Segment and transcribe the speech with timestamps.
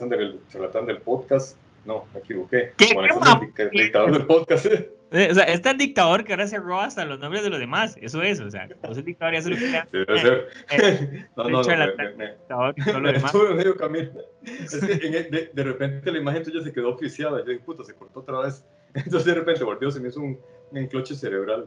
[0.00, 1.58] Alexander, el charlatán del podcast.
[1.84, 2.72] No, me equivoqué.
[2.76, 2.94] ¿Qué?
[2.94, 4.66] Con Alexander, el dictador del podcast.
[5.12, 7.58] Eh, O sea, es tan dictador que ahora se roba hasta los nombres de los
[7.58, 7.96] demás.
[8.00, 9.56] Eso es, o sea, no es el dictador y hace lo.
[9.56, 13.10] Eh, No, no, no.
[13.10, 14.08] Estuve medio camino.
[14.44, 17.40] Es que en de, de repente la imagen tuya se quedó oficiada.
[17.40, 18.64] Yo dije, puta, se cortó otra vez.
[18.94, 20.38] Entonces de repente volvió, se me hizo un,
[20.70, 21.66] un encloche cerebral.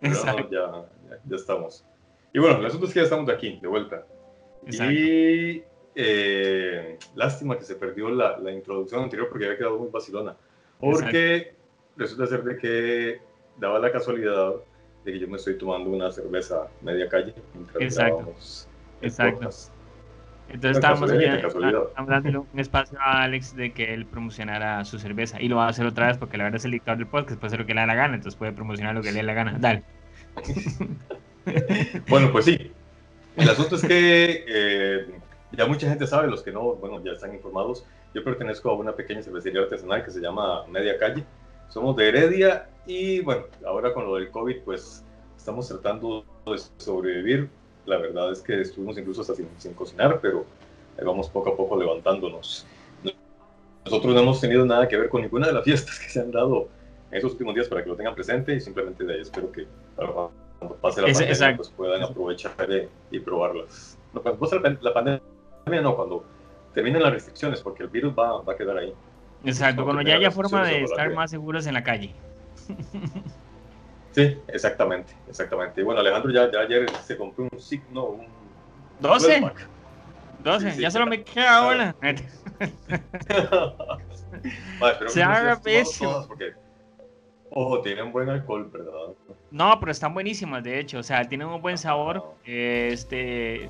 [0.00, 0.48] Pero no, Exacto.
[0.48, 1.84] ya, ya, ya estamos.
[2.32, 4.06] Y bueno, el asunto es que ya estamos de aquí, de vuelta.
[4.64, 4.92] Exacto.
[4.92, 5.64] Y
[5.96, 10.36] eh, lástima que se perdió la, la introducción anterior porque había quedado muy vacilona.
[10.78, 11.54] Porque
[11.96, 13.20] resulta ser de que
[13.58, 14.56] daba la casualidad
[15.04, 18.34] de que yo me estoy tomando una cerveza media calle mientras Exacto.
[19.00, 19.40] Exacto.
[19.40, 19.72] podcast.
[20.48, 21.86] Entonces estábamos casualidad.
[21.88, 25.66] estábamos dándole un espacio a Alex de que él promocionara su cerveza y lo va
[25.66, 27.66] a hacer otra vez porque la verdad es el dictador del podcast, puede hacer lo
[27.66, 29.56] que le da la gana, entonces puede promocionar lo que le dé la gana.
[29.58, 29.82] Dale.
[32.08, 32.72] Bueno, pues sí.
[33.36, 35.06] El asunto es que eh,
[35.52, 37.84] ya mucha gente sabe, los que no, bueno, ya están informados.
[38.14, 41.24] Yo pertenezco a una pequeña cervecería artesanal que se llama Media Calle.
[41.68, 45.04] Somos de Heredia y bueno, ahora con lo del COVID, pues
[45.36, 47.48] estamos tratando de sobrevivir.
[47.84, 50.44] La verdad es que estuvimos incluso hasta sin, sin cocinar, pero
[50.98, 52.66] ahí vamos poco a poco levantándonos.
[53.84, 56.32] Nosotros no hemos tenido nada que ver con ninguna de las fiestas que se han
[56.32, 56.68] dado
[57.12, 59.66] en esos últimos días para que lo tengan presente y simplemente de ahí espero que
[59.94, 62.52] cuando pase la Ese- pandemia pues puedan aprovechar
[63.12, 63.96] y probarlas.
[64.12, 65.22] No, cuando pase la, pan- la pandemia
[65.66, 66.24] no, cuando
[66.74, 68.94] terminen las restricciones porque el virus va, va a quedar ahí.
[69.44, 72.14] Exacto, cuando ya haya forma de estar más seguros en la calle.
[74.12, 75.80] Sí, exactamente, exactamente.
[75.80, 78.26] Y bueno, Alejandro ya, ya ayer se compró un signo, un
[79.00, 79.68] 12, 12 pack.
[80.42, 81.94] 12, Sí, sí, ya solo me queda ahora.
[84.80, 86.54] Vale, espero Se haga todas, Porque,
[87.50, 89.14] ojo, tienen buen alcohol, ¿verdad?
[89.50, 90.98] No, pero están buenísimas, de hecho.
[90.98, 92.36] O sea, tienen un buen sabor.
[92.44, 93.68] Este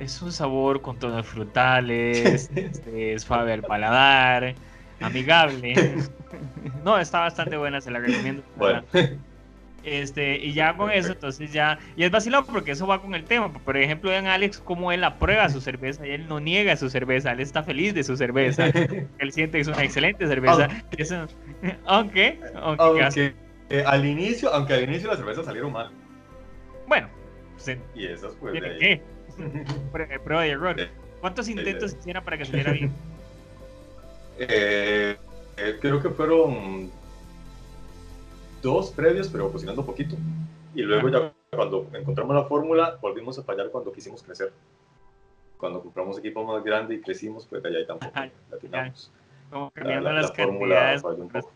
[0.00, 4.54] es un sabor con tonos frutales, este, es suave al paladar,
[5.00, 5.74] amigable.
[6.84, 8.42] No, está bastante buena, se la recomiendo.
[8.56, 8.82] Bueno,
[9.82, 13.24] Este, y ya con eso, entonces ya, y es vacilado porque eso va con el
[13.24, 13.50] tema.
[13.50, 17.32] Por ejemplo, vean Alex cómo él aprueba su cerveza y él no niega su cerveza,
[17.32, 18.66] él está feliz de su cerveza.
[19.18, 20.68] Él siente que es una excelente cerveza.
[20.98, 21.26] Eso-
[21.86, 23.22] aunque, aunque, ¿qué hace?
[23.24, 23.36] aunque
[23.70, 25.90] eh, al inicio, aunque al inicio las cervezas salieron mal.
[26.86, 27.08] bueno,
[27.54, 28.78] pues, Y esas pues de ¿tiene ahí.
[28.78, 29.02] qué?
[29.92, 30.76] Prue- Prueba y error.
[31.20, 32.92] ¿Cuántos intentos hiciera para que saliera bien?
[34.42, 35.18] Eh,
[35.58, 36.90] eh, creo que fueron
[38.62, 40.16] dos previos, pero cocinando poquito.
[40.74, 44.50] Y luego ya cuando encontramos la fórmula, volvimos a fallar cuando quisimos crecer.
[45.58, 49.12] Cuando compramos equipo más grande y crecimos, pues allá ahí tampoco Ajá, la tiramos.
[49.50, 51.02] Como cambiando la- la las fórmula cantidades.
[51.02, 51.52] falló un poco.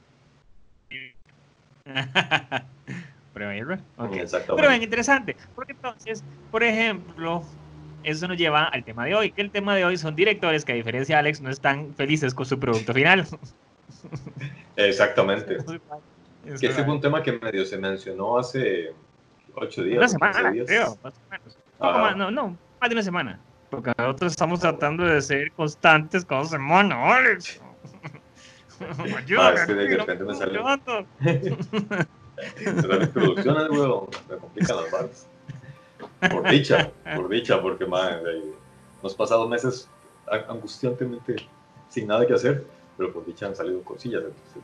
[3.32, 3.78] Prueba y error.
[3.96, 7.42] Pero bien interesante, porque entonces, por ejemplo,
[8.04, 10.72] eso nos lleva al tema de hoy, que el tema de hoy son directores que
[10.72, 13.26] a diferencia de Alex no están felices con su producto final.
[14.76, 15.58] Exactamente.
[16.46, 18.92] Es Que ese fue un tema que medio se mencionó hace
[19.54, 19.96] ocho días.
[19.98, 20.66] Una o 15 semana, días.
[20.66, 21.58] creo, más o menos.
[21.80, 23.40] Más, no, no, más de una semana.
[23.70, 27.60] Porque nosotros estamos tratando de ser constantes cada semana, Alex.
[29.16, 30.34] Ayúdame, Ah, es que de repente me.
[30.34, 30.46] Se
[32.88, 35.26] las producciones, weón, me complican las barras.
[36.30, 38.42] Por dicha, por dicha, porque madre,
[39.02, 39.88] nos pasado meses
[40.48, 41.36] angustiantemente
[41.88, 42.64] sin nada que hacer,
[42.96, 44.62] pero por dicha han salido cosillas, entonces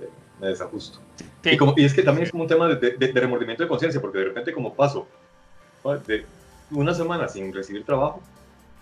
[0.00, 0.08] eh,
[0.40, 0.98] me desajusto.
[1.42, 1.50] Sí.
[1.52, 3.68] Y, como, y es que también es como un tema de, de- de remordimiento de
[3.68, 5.06] conciencia, porque de repente como paso
[6.06, 6.26] de
[6.70, 8.20] una semana sin recibir trabajo,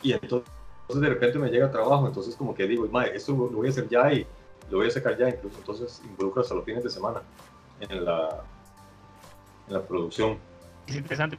[0.03, 0.45] y entonces
[0.89, 3.89] de repente me llega trabajo, entonces como que digo, madre, esto lo, voy a hacer
[3.89, 4.27] ya y
[4.71, 7.23] lo voy a sacar ya, incluso entonces involucro hasta los fines de semana
[7.81, 8.43] en la,
[9.69, 10.39] en la producción.
[10.87, 11.39] Es interesante.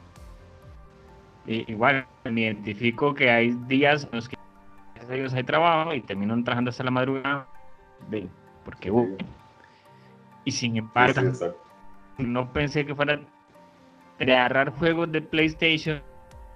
[1.46, 4.36] Y, igual, me identifico que hay días en los que
[5.10, 7.46] Dios hay trabajo y terminan trabajando hasta la madrugada.
[8.10, 8.28] de-
[8.64, 9.16] porque hubo.
[10.44, 11.32] Y sin embargo,
[12.16, 13.18] Sí, no pensé que fuera
[14.20, 16.00] agarrar juegos de PlayStation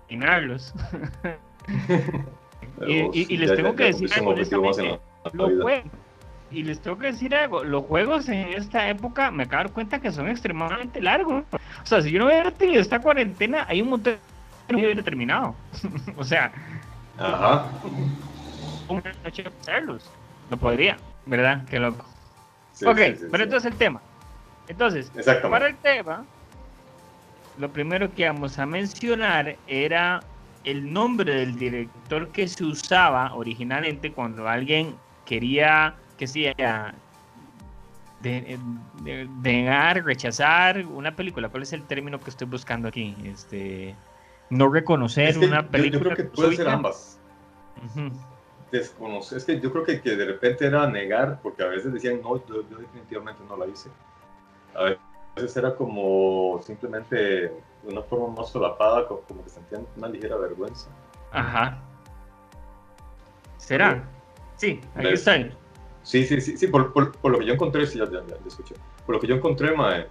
[0.08, 0.18] y.
[2.78, 4.48] Pero Y- y- y les ya- tengo ya- que decir algo, Los
[5.62, 5.82] juegos.
[6.50, 9.74] Y les tengo que decir algo, los juegos en esta época me acabo de dar
[9.74, 11.44] cuenta que son extremadamente largos.
[11.52, 14.14] O sea, si yo no hubiera tenido esta cuarentena, hay un montón
[14.68, 15.54] que no hubiera terminado.
[16.16, 16.52] o sea,
[17.18, 17.66] Ajá.
[18.88, 20.10] Una noche de hacerlos.
[20.50, 21.64] No podría, ¿verdad?
[21.68, 22.04] Qué loco.
[22.86, 23.00] ok,
[23.30, 24.00] pero entonces el tema.
[24.68, 25.10] Entonces,
[25.42, 26.24] para el tema,
[27.58, 30.20] lo primero que vamos a mencionar era
[30.64, 34.94] el nombre del director que se usaba originalmente cuando alguien
[35.24, 36.94] quería que sea
[38.20, 38.58] de,
[39.42, 41.48] negar, rechazar una película.
[41.48, 43.16] ¿Cuál es el término que estoy buscando aquí?
[43.24, 43.94] Este,
[44.50, 46.00] no reconocer una película.
[46.00, 47.18] Yo, creo que puede ser ambas.
[48.72, 52.44] Es que yo creo que, que, de repente era negar, porque a veces decían, no,
[52.46, 53.90] yo, definitivamente no la hice.
[54.74, 54.94] A
[55.34, 57.52] veces era como simplemente de
[57.84, 60.88] una forma más solapada, como, que sentían una ligera vergüenza.
[61.32, 61.78] Ajá.
[63.56, 64.04] ¿Será?
[64.56, 65.36] Sí, aquí está.
[66.02, 68.74] Sí, sí, sí, sí por, por, lo que yo encontré, sí, ya, ya, ya, escuché.
[69.04, 70.06] Por lo que yo encontré, mae,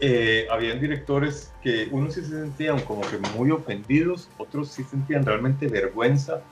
[0.00, 5.24] eh, habían directores que unos sí se sentían como que muy ofendidos, otros sí sentían
[5.24, 6.42] realmente vergüenza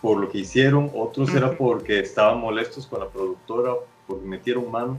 [0.00, 3.72] por lo que hicieron, otros era porque estaban molestos con la productora,
[4.06, 4.98] porque metieron mano.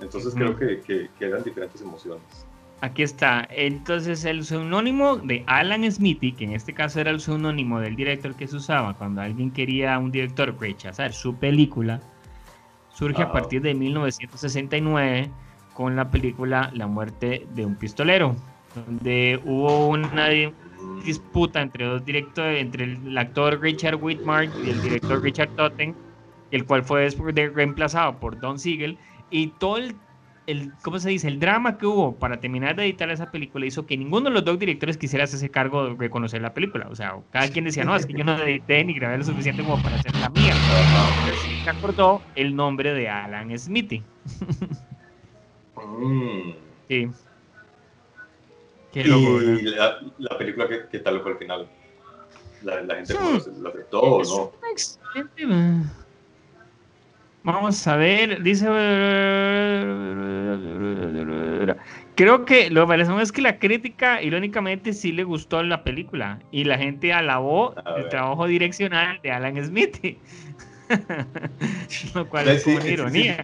[0.00, 2.46] Entonces creo que, que, que eran diferentes emociones.
[2.82, 3.46] Aquí está.
[3.50, 8.34] Entonces, el seudónimo de Alan Smithy, que en este caso era el seudónimo del director
[8.34, 12.00] que se usaba cuando alguien quería un director rechazar su película,
[12.92, 15.30] surge a partir de 1969
[15.80, 18.36] con la película La muerte de un pistolero,
[18.74, 20.28] donde hubo una
[21.06, 25.94] disputa entre dos directores, entre el actor Richard Whitmark y el director Richard Totten,
[26.50, 28.98] el cual fue reemplazado por Don Siegel,
[29.30, 29.96] y todo el,
[30.46, 31.28] el, ¿cómo se dice?
[31.28, 34.44] El drama que hubo para terminar de editar esa película hizo que ninguno de los
[34.44, 36.88] dos directores quisiera hacerse cargo de reconocer la película.
[36.90, 39.62] O sea, cada quien decía, no, es que yo no edité ni grabé lo suficiente
[39.62, 40.52] como para hacer la mía.
[41.64, 44.02] se acordó el nombre de Alan Smithy.
[45.98, 46.54] Mm.
[46.88, 47.10] Sí.
[48.92, 51.68] Qué loco, y la, la, película, ¿qué, ¿qué, tal fue al final?
[52.62, 53.62] ¿La, la gente hmm.
[53.62, 54.52] lo aceptó o no?
[54.70, 55.46] Excelente.
[57.42, 58.66] Vamos a ver, dice.
[62.16, 66.40] Creo que lo que parece es que la crítica, irónicamente, sí le gustó la película
[66.50, 70.18] y la gente alabó el trabajo direccional de Alan Smith.
[72.14, 73.42] lo cual es una ironía.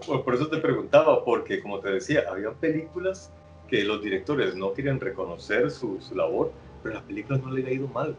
[0.00, 3.32] Por eso te preguntaba, porque como te decía, había películas
[3.68, 6.52] que los directores no querían reconocer su, su labor,
[6.82, 8.16] pero la película no le ha ido mal.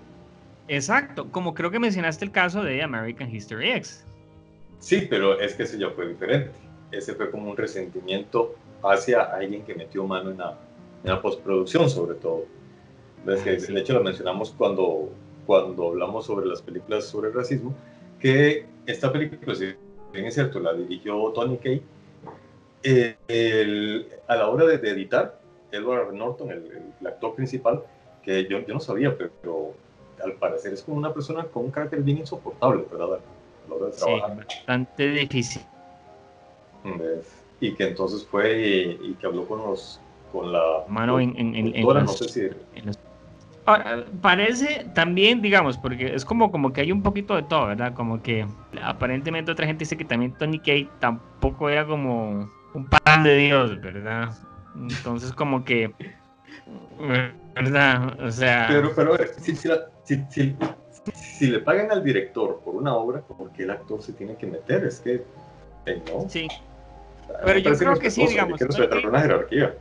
[0.67, 4.05] Exacto, como creo que mencionaste el caso de American History X.
[4.79, 6.51] Sí, pero es que ese ya fue diferente.
[6.91, 10.57] Ese fue como un resentimiento hacia alguien que metió mano en la,
[11.03, 12.45] en la postproducción, sobre todo.
[13.25, 15.09] ¿Ves que, de hecho, lo mencionamos cuando,
[15.45, 17.75] cuando hablamos sobre las películas sobre el racismo,
[18.19, 19.73] que esta película, si
[20.13, 21.81] bien es cierto, la dirigió Tony Kay,
[22.83, 25.39] eh, a la hora de, editar,
[25.71, 27.83] Edward Norton, el, actor principal,
[28.23, 29.73] que yo, yo no sabía, pero,
[30.23, 33.19] al parecer es como una persona con un carácter bien insoportable, ¿verdad?
[33.93, 35.61] Sí, bastante difícil.
[37.61, 39.99] Y que entonces fue y, que habló con los
[40.31, 42.41] con la mano en, en, en, no sé si...
[42.41, 42.91] Ahora,
[44.21, 47.93] parece también, digamos, porque es como, como que hay un poquito de todo, ¿verdad?
[47.93, 48.45] Como que
[48.81, 53.79] aparentemente otra gente dice que también Tony Kay tampoco era como un pan de Dios,
[53.81, 54.29] ¿verdad?
[54.75, 55.93] Entonces como que,
[57.55, 58.19] ¿verdad?
[58.21, 58.67] O sea...
[58.69, 59.69] Pero, pero, si, si,
[60.29, 60.55] si,
[61.13, 64.47] si le pagan al director por una obra, ¿por qué el actor se tiene que
[64.47, 64.83] meter?
[64.83, 65.23] Es que,
[66.07, 66.29] ¿no?
[66.29, 66.47] Sí.
[67.45, 68.59] Pero yo creo que sí, digamos.
[68.59, 69.75] Tony una jerarquía.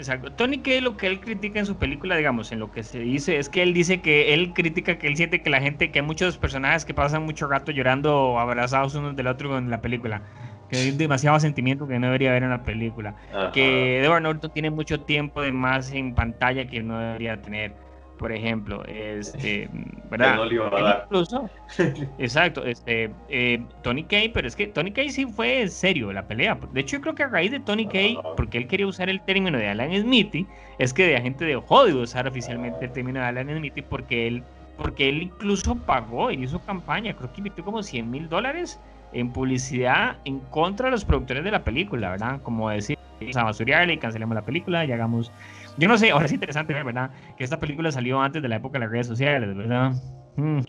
[0.00, 0.32] Exacto.
[0.32, 3.38] Tony Kay lo que él critica en su película, digamos, en lo que se dice,
[3.38, 6.04] es que él dice que él critica que él siente que la gente, que hay
[6.06, 10.22] muchos personajes que pasan mucho rato llorando abrazados unos del otro en la película.
[10.70, 13.14] Que hay demasiado sentimiento que no debería haber en la película.
[13.52, 17.74] Que Edward Norton tiene mucho tiempo de más en pantalla que no debería tener
[18.20, 19.70] por ejemplo, este,
[20.10, 20.36] ¿verdad?
[20.36, 21.02] No le iba a dar.
[21.06, 21.48] Incluso,
[22.18, 26.28] exacto, este, eh, Tony Kay, pero es que Tony Kay sí fue en serio la
[26.28, 26.58] pelea.
[26.74, 29.22] De hecho, yo creo que a raíz de Tony Kay, porque él quería usar el
[29.22, 30.46] término de Alan Smithy,
[30.78, 34.42] es que la gente dejó de usar oficialmente el término de Alan Smithy porque él,
[34.76, 38.78] porque él incluso pagó y hizo campaña, creo que invirtió como 100 mil dólares
[39.14, 42.42] en publicidad en contra de los productores de la película, ¿verdad?
[42.42, 45.32] Como decir, vamos a basuriarle y cancelemos la película y hagamos
[45.80, 47.10] yo no sé, ahora es interesante ver, ¿verdad?
[47.38, 49.92] Que esta película salió antes de la época de las redes sociales, ¿verdad?
[50.36, 50.60] Hmm.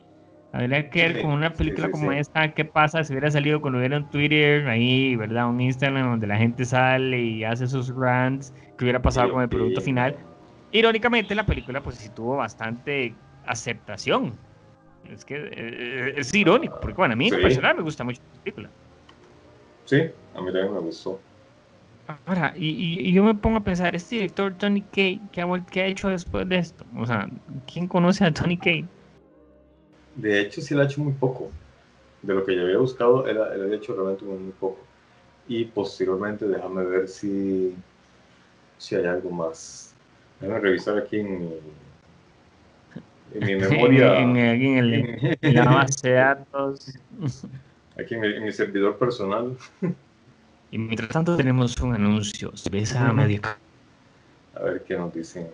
[0.53, 3.97] Habría que ver con una película como esta, ¿qué pasa si hubiera salido cuando hubiera
[3.97, 5.49] un Twitter ahí, ¿verdad?
[5.49, 9.49] Un Instagram donde la gente sale y hace sus rants, ¿qué hubiera pasado con el
[9.49, 10.15] producto final?
[10.71, 13.13] Irónicamente, la película pues sí tuvo bastante
[13.45, 14.33] aceptación.
[15.09, 18.21] Es que eh, eh, es irónico, porque bueno, a mí en personal me gusta mucho
[18.33, 18.69] la película.
[19.85, 20.01] Sí,
[20.35, 21.19] a mí también me gustó.
[22.25, 26.47] Ahora, y, yo me pongo a pensar, este director Tony Kay, ¿qué ha, hecho después
[26.47, 26.85] de esto?
[26.97, 27.29] O sea,
[27.71, 28.85] ¿quién conoce a Tony Kay?
[30.15, 31.51] De hecho, sí la ha hecho muy poco.
[32.21, 34.79] De lo que yo había buscado, él, él había hecho realmente muy, poco.
[35.47, 37.75] Y posteriormente, déjame ver si,
[38.77, 39.93] si hay algo más.
[40.39, 41.53] Déjame revisar aquí en mi,
[43.33, 44.19] en mi memoria.
[44.19, 46.93] en, en, en, el, en la base de datos.
[47.99, 49.57] Aquí en mi, en mi servidor personal.
[50.71, 53.41] Y mientras tanto tenemos un anuncio, cerveza medio.
[54.55, 55.47] A ver qué nos dicen.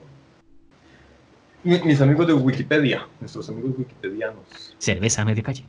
[1.63, 4.75] Mi- Mis amigos de Wikipedia, nuestros amigos wikipedianos.
[4.77, 5.65] Cerveza medio calle.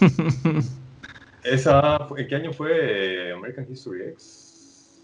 [1.44, 5.02] Esa, ¿En qué año fue eh, American History X?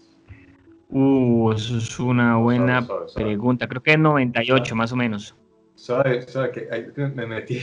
[0.89, 3.25] Uh, eso es una buena Sabe, sabe, sabe.
[3.25, 3.67] pregunta.
[3.67, 5.35] Creo que es 98 más o menos.
[5.75, 7.61] ¿Sabe, sabe que hay- me metí?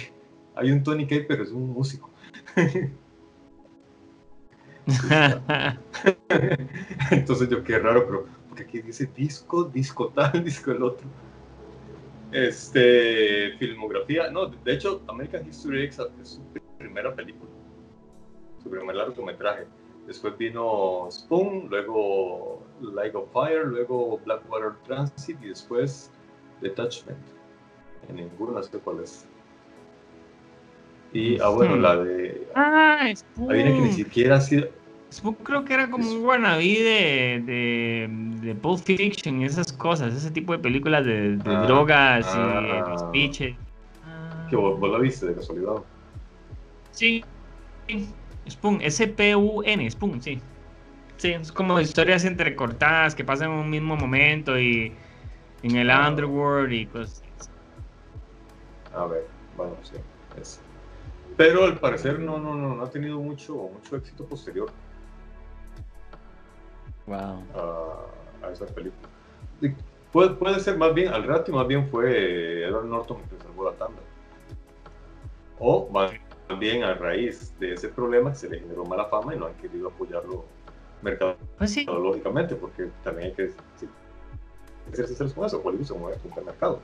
[0.55, 2.11] Hay un Tony Kay, pero es un músico.
[7.11, 11.07] Entonces yo, qué raro, pero porque aquí dice disco, disco tal, disco el otro.
[12.33, 16.41] Este, filmografía, no, de hecho, American History X es su
[16.79, 17.51] primera película,
[18.63, 19.67] su primer largometraje.
[20.07, 26.11] Después vino Spoon, luego Light of Fire, luego Blackwater Transit y después
[26.61, 27.19] Detachment.
[28.09, 29.29] En ninguno sé cuál es.
[31.13, 31.83] Y, ah, bueno, Hmm.
[31.83, 32.47] la de.
[32.55, 33.51] ah, Spoon.
[33.51, 34.67] Adivina que ni siquiera ha sido.
[35.13, 38.09] Spoon creo que era como un wannabe de, de,
[38.47, 42.39] de Pulp Fiction y esas cosas, ese tipo de películas de, de Ah, drogas y
[42.39, 42.85] ah.
[42.91, 43.57] de speeches.
[44.03, 45.75] Ah, Que vos, vos la viste de casualidad.
[46.93, 47.23] Sí,
[47.89, 48.15] sí.
[48.49, 50.41] Spoon, S-P-U-N, Spoon, sí.
[51.19, 54.93] Sí, es como historias entrecortadas que pasan en un mismo momento y
[55.63, 56.09] en el Ah.
[56.09, 57.23] underworld y cosas.
[58.95, 59.27] A ver,
[59.57, 59.97] bueno, sí.
[60.41, 60.61] es.
[61.37, 64.71] Pero al parecer no, no, no, no ha tenido mucho, mucho éxito posterior
[67.07, 67.45] Wow.
[67.55, 69.09] a, a esa película.
[69.61, 69.75] Y
[70.13, 73.65] Puede, puede ser más bien, al rato más bien fue Edward Norton el que salvó
[73.65, 74.03] la tanda.
[75.59, 76.13] O más
[76.59, 79.89] bien a raíz de ese problema se le generó mala fama y no han querido
[79.89, 80.45] apoyarlo
[81.57, 83.89] Pues mercadológicamente, porque también hay que sí,
[84.93, 86.81] ser sinceros con eso, Hollywood se mueve con el mercado.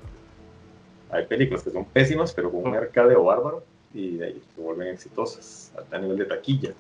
[1.10, 3.64] Hay películas que son pésimas, pero con un mercadeo bárbaro
[3.94, 6.70] y de ahí se vuelven exitosas a nivel de taquilla.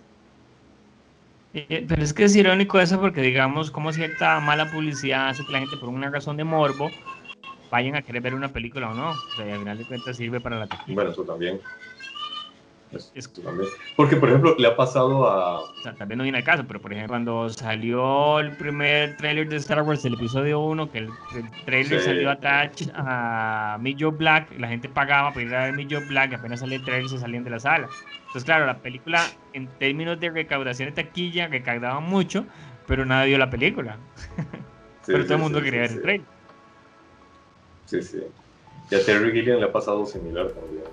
[1.54, 5.52] Eh, Pero es que es irónico eso porque digamos como cierta mala publicidad hace que
[5.52, 6.90] la gente por una razón de morbo
[7.70, 9.10] vayan a querer ver una película o no.
[9.10, 10.94] O sea, y al final de cuentas sirve para la taquilla.
[10.94, 11.60] Bueno, eso también.
[12.90, 13.68] Eso, Es- eso también.
[13.96, 15.60] Porque, por ejemplo, le ha pasado a...
[15.60, 19.16] O sea, tal vez no viene al caso, pero por ejemplo, cuando salió el primer
[19.16, 22.04] tráiler de Star Wars, el episodio 1, que el, el tráiler Sí.
[22.06, 26.34] salió attached a Joe Black, la gente pagaba para ir a ver Joe Black, y
[26.36, 27.88] apenas sale el tráiler se salían de la sala.
[28.18, 32.44] Entonces, claro, la película, en términos de recaudación de taquilla, recaudaba mucho,
[32.86, 33.96] pero nadie vio la película.
[35.02, 36.26] Sí, pero todo el mundo sí, quería ver el tráiler.
[37.86, 38.18] Sí, sí.
[38.90, 40.84] Y a Terry Gilliam le ha pasado similar también.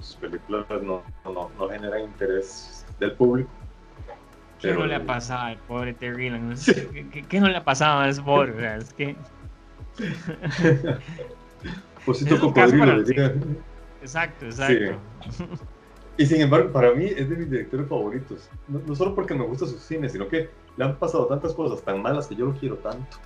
[0.00, 3.50] Sus películas no, no, no generan interés del público.
[4.60, 6.54] ¿Qué Pero- no le ha pasado al pobre Terry Gilliam?
[6.92, 8.52] ¿Qué, qué- qué no le ha pasado a ese pobre?
[8.52, 9.16] O sea, es que...
[12.04, 13.34] Posito Es un caso cocodrilo, para-.
[14.02, 14.98] Exacto, exacto.
[16.16, 18.48] Y sin embargo, para mí es de mis directores favoritos.
[18.68, 21.82] No, no solo porque me gusta su cine, sino que le han pasado tantas cosas
[21.82, 23.16] tan malas que yo lo quiero tanto.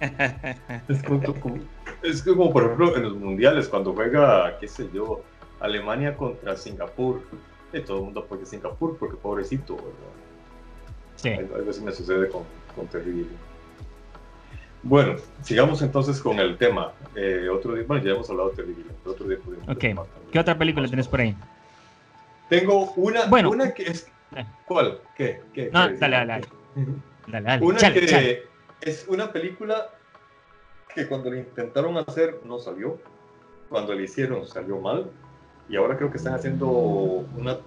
[0.88, 1.58] Es como, como-
[2.02, 5.22] es como, por ejemplo, en los mundiales, cuando juega, qué sé yo,
[5.60, 7.20] Alemania contra Singapur.
[7.72, 9.92] Y todo el mundo apoya Singapur porque pobrecito, ¿verdad?
[11.16, 11.28] Sí.
[11.28, 12.42] Algo algo así me sucede con,
[12.74, 13.26] con Terry.
[14.82, 16.92] Bueno, sigamos entonces con el tema.
[17.14, 18.74] Eh, otro día, bueno, ya hemos hablado de Terry
[19.04, 19.82] otro día podemos Ok.
[19.82, 20.32] retomar también.
[20.32, 21.36] ¿Qué otra película tenés por ahí?
[22.48, 23.50] Tengo una, Bueno.
[23.50, 24.08] una que es...
[24.66, 25.00] ¿Cuál?
[25.16, 25.42] ¿Qué?
[25.52, 25.70] ¿Qué?
[25.72, 25.94] No, ¿Qué?
[25.96, 27.42] dale, dale, dale.
[27.44, 27.64] Dale.
[27.64, 28.42] Una chale, que chale.
[28.80, 29.90] es una película
[30.94, 32.98] que cuando la intentaron hacer no salió,
[33.68, 35.10] cuando la hicieron salió mal,
[35.70, 37.58] y ahora creo que están haciendo una-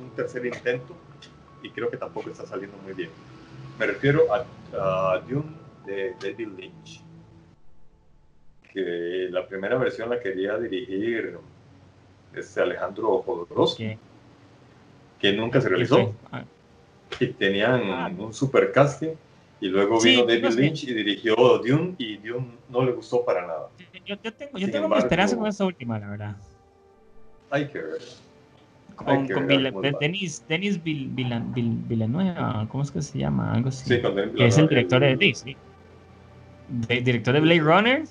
[0.00, 0.94] un tercer intento
[1.62, 3.10] y creo que tampoco está saliendo muy bien.
[3.78, 4.46] Me refiero a,
[5.14, 7.02] a Dune de David Lynch,
[8.72, 11.36] que la primera versión la quería dirigir
[12.34, 13.96] este Alejandro Jodorowsky,
[15.18, 16.44] que nunca se realizó Sí, ah,
[17.20, 18.10] y tenían Ah.
[18.16, 19.14] un super casting
[19.60, 20.58] y luego Sí, vino no David.
[20.58, 23.68] Lynch y dirigió Dune y Dune no le gustó para nada.
[24.06, 26.36] Yo, yo tengo, yo Sin tengo mi embargo- esperanza con esta última, la verdad.
[27.50, 27.70] Hay
[28.94, 29.46] Con, con.
[29.48, 33.52] Denis, Denis Vill- Villan- Vill- Villanueva, ¿cómo es que se llama?
[33.52, 33.88] Algo así.
[33.88, 35.58] Sí, con Denis que es el director de Disney.
[36.66, 38.02] De- director de Blade Runner,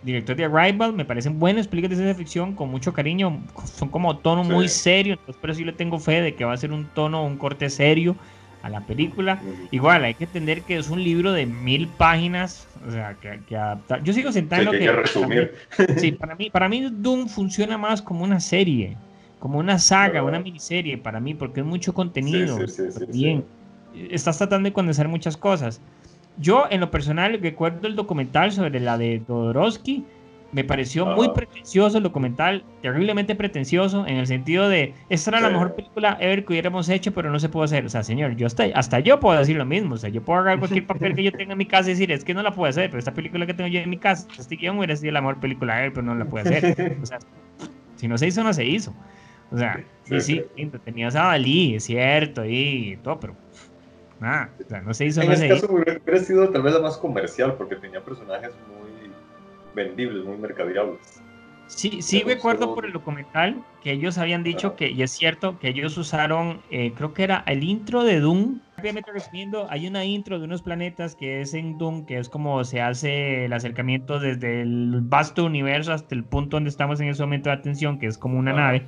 [0.00, 4.20] director de Arrival, me parecen buenas películas de ciencia ficción con mucho cariño, son como
[4.20, 6.72] tono muy serio, entonces por eso yo le tengo fe de que va a ser
[6.72, 8.16] un tono, un corte serio
[8.64, 9.40] a la película.
[9.70, 13.56] Igual, hay que entender que es un libro de mil páginas, o sea, que, que
[13.56, 14.02] adaptar.
[14.02, 15.52] Yo sigo sentando que, que, resumir.
[15.76, 18.96] Para mí, sí, para mí, para mí Doom funciona más como una serie,
[19.38, 22.66] como una saga, una miniserie para mí, porque es mucho contenido.
[22.66, 23.44] Sí, sí, bien,
[24.10, 25.82] estás tratando de condensar muchas cosas.
[26.38, 30.04] Yo, en lo personal, recuerdo el documental sobre la de Todorovsky
[30.54, 35.50] me pareció muy pretencioso el documental, terriblemente pretencioso, en el sentido de, esta era la
[35.50, 37.84] mejor película ever que hubiéramos hecho, pero no se pudo hacer.
[37.84, 39.96] O sea, señor, yo hasta, hasta yo puedo decir lo mismo.
[39.96, 42.12] O sea, yo puedo agarrar cualquier papel que yo tenga en mi casa y decir,
[42.12, 44.28] es que no la puedo hacer, pero esta película que tengo yo en mi casa,
[44.38, 46.98] este guion hubiera sido la mejor película ever, pero no la puedo hacer.
[47.02, 47.18] O sea,
[47.96, 48.94] si no se hizo, no se hizo.
[49.50, 53.36] O sea, sí, sí, sí tenías a Dalí, es cierto, y todo, pero
[54.20, 56.74] nada, o sea, no se hizo, en no este se caso hubiera sido tal vez
[56.74, 58.73] la más comercial, porque tenía personajes muy
[59.74, 61.22] vendibles, muy mercadeables.
[61.66, 65.68] Sí, sí recuerdo por el documental que ellos habían dicho que, y es cierto, que
[65.68, 68.60] ellos usaron, eh, creo que era el intro de Doom.
[68.76, 72.62] Rápidamente resumiendo, hay una intro de unos planetas que es en Doom, que es como
[72.64, 77.22] se hace el acercamiento desde el vasto universo hasta el punto donde estamos en ese
[77.22, 78.84] momento de atención, que es como una nave.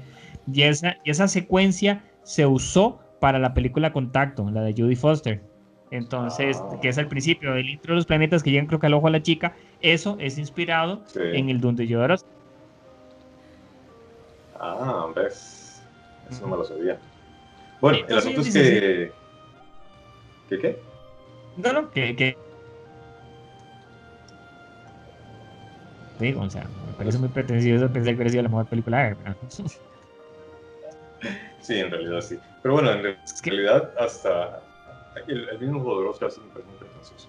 [0.53, 5.43] Y esa, y esa secuencia se usó para la película Contacto, la de Judy Foster.
[5.91, 6.79] Entonces, Ah.
[6.81, 9.07] que es al principio del intro de los planetas que llegan creo que al ojo
[9.07, 9.55] a la chica,
[9.93, 11.21] eso es inspirado Sí.
[11.23, 12.29] en el Doom de Jodorowsky.
[14.59, 15.83] Ah, ves.
[16.31, 16.99] Eso no me lo sabía.
[17.81, 19.13] Bueno, el asunto es que.
[20.49, 20.79] ¿Qué qué?
[21.57, 22.37] No, no, que, que...
[26.19, 29.37] Digo, o sea, me parece muy pretencioso pensar que hubiera sido la mejor película ever.
[31.61, 32.39] Sí, en realidad sí.
[32.63, 34.61] Pero bueno, en re- Es que- realidad, hasta.
[35.27, 37.29] El, el mismo Jodorowsky hace me parece muy pretencioso.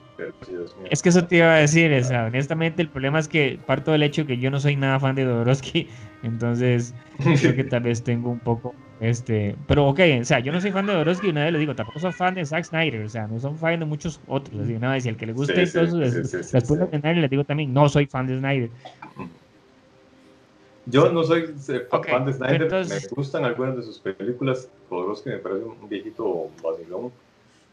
[0.90, 3.92] Es que eso te iba a decir, o sea, honestamente el problema es que parto
[3.92, 5.90] del hecho que yo no soy nada fan de Jodorowsky,
[6.24, 10.62] entonces creo que tal vez tengo un poco, este, pero ok, o sea, yo no
[10.62, 13.10] soy fan de Jodorowsky, una vez lo digo, tampoco soy fan de Zack Snyder, o
[13.10, 15.54] sea, no son fan de muchos otros, así, una vez, si al que le gusta
[15.54, 18.72] Sí, y sí, sí, después de Snyder les digo también, no soy fan de Snyder.
[20.90, 24.70] Yo no soy eh, fan de Snyder, entonces- me gustan algunas de sus películas.
[24.90, 27.12] Jodorowsky me parece un viejito vacilón.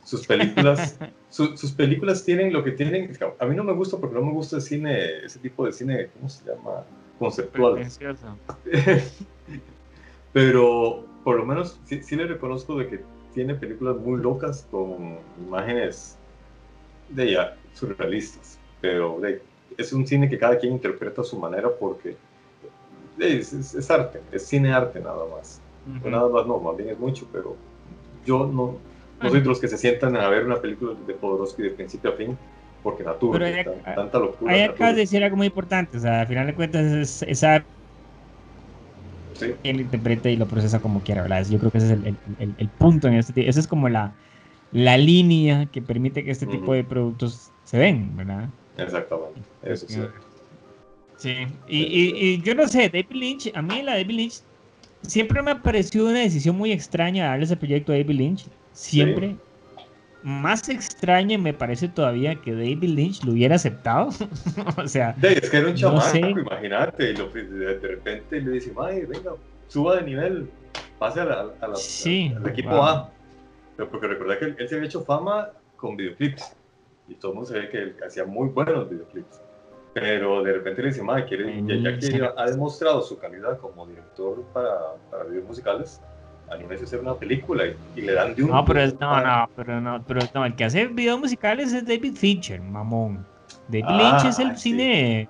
[0.05, 0.99] Sus películas,
[1.31, 3.11] su- sus películas tienen lo que tienen.
[3.39, 6.09] A mí no me gusta porque no me gusta el cine, ese tipo de cine,
[6.15, 6.85] ¿cómo se llama?
[7.19, 7.75] Conceptual.
[10.33, 15.19] Pero por lo menos sí, sí le reconozco de que tiene películas muy locas con
[15.39, 16.17] imágenes
[17.09, 18.59] de ya surrealistas.
[18.81, 19.43] Pero de-
[19.77, 22.17] es un cine que cada quien interpreta a su manera porque
[23.19, 25.61] es, es- es arte, es cine arte nada más.
[26.11, 27.57] Nada más no, más bien es mucho, pero
[28.25, 28.79] yo no,
[29.21, 32.11] no soy de los que se sientan a ver una película de Podorowski de principio
[32.11, 32.37] a fin
[32.83, 34.53] porque la tuve, Pero hay- tan- tanta locura.
[34.53, 37.43] Ahí acabas de decir algo muy importante, o sea, al final de cuentas es, es
[37.45, 37.69] arte,
[39.35, 39.53] Sí.
[39.65, 41.45] él interpreta y lo procesa como quiera, ¿verdad?
[41.49, 42.19] Yo creo que ese es el,
[42.59, 44.15] el- punto en este tipo, esa es como la,
[44.71, 48.51] la línea que permite que este tipo de productos se den, ¿verdad?
[48.77, 50.01] Exactamente, eso sí.
[51.17, 51.33] Sí,
[51.69, 54.43] y, y, y yo no sé, David Lynch, a mí la David Lynch
[55.03, 58.51] siempre me ha parecido una decisión muy extraña darle ese proyecto a David Lynch.
[58.75, 59.37] Siempre.
[60.23, 64.09] Más extraña me parece todavía que David Lynch lo hubiera aceptado.
[64.79, 66.19] o sea, De, es que era un No chamaco, sé.
[66.21, 69.33] imagínate, y lo- de, repente le dice, "Mae, venga,
[69.69, 70.51] suba de nivel,
[70.99, 72.83] pase a la- a la- Sí, al equipo wow.
[72.83, 73.11] A.
[73.77, 76.57] Pero porque recordad que él, él se había hecho fama con videoclips,
[77.09, 79.43] y todo el mundo sabía que él hacía muy buenos videoclips.
[79.93, 82.19] Pero de repente le dice, "Mae, quiere, ya, ya que Sí.
[82.37, 86.01] ha demostrado su calidad como director para, para videos musicales,
[86.51, 88.51] a hacer una película y, y le dan de un...
[88.51, 91.85] no, pero es, no, no, pero no, pero no, el que hace videos musicales es
[91.87, 93.27] David Fincher, mamón.
[93.69, 94.71] David Ah, Lynch es el sí.
[94.71, 95.29] cine.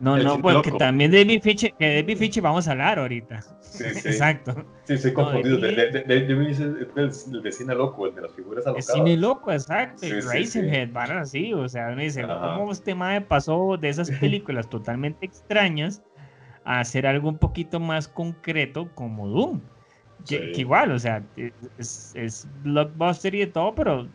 [0.00, 0.78] No, El no, porque loco.
[0.78, 3.40] también David Fincher, que David Fincher vamos a hablar ahorita.
[3.60, 4.00] Sí, sí.
[4.08, 4.54] Exacto.
[4.84, 5.58] Sí, estoy confundido.
[5.58, 6.88] de- De, de, de, de- de- es el,
[7.34, 8.92] el de cine loco, el de las figuras alocadas.
[8.92, 9.98] cine loco, exacto.
[10.00, 11.54] Sí, Razorhead, van así.
[11.54, 12.56] O sea, uno dice, Ajá.
[12.56, 16.02] ¿cómo este mae pasó de esas películas totalmente extrañas
[16.64, 19.60] a hacer algo un poquito más concreto como Doom?
[20.26, 20.52] Que, Sí.
[20.52, 21.26] que igual, o sea,
[21.76, 24.08] es, es blockbuster y de todo, pero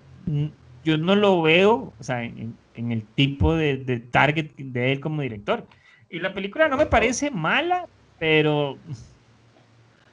[0.83, 4.99] yo no lo veo, o sea, en, en el tipo de, de target de él
[4.99, 5.67] como director.
[6.09, 7.85] Y la película no me parece mala,
[8.17, 8.81] pero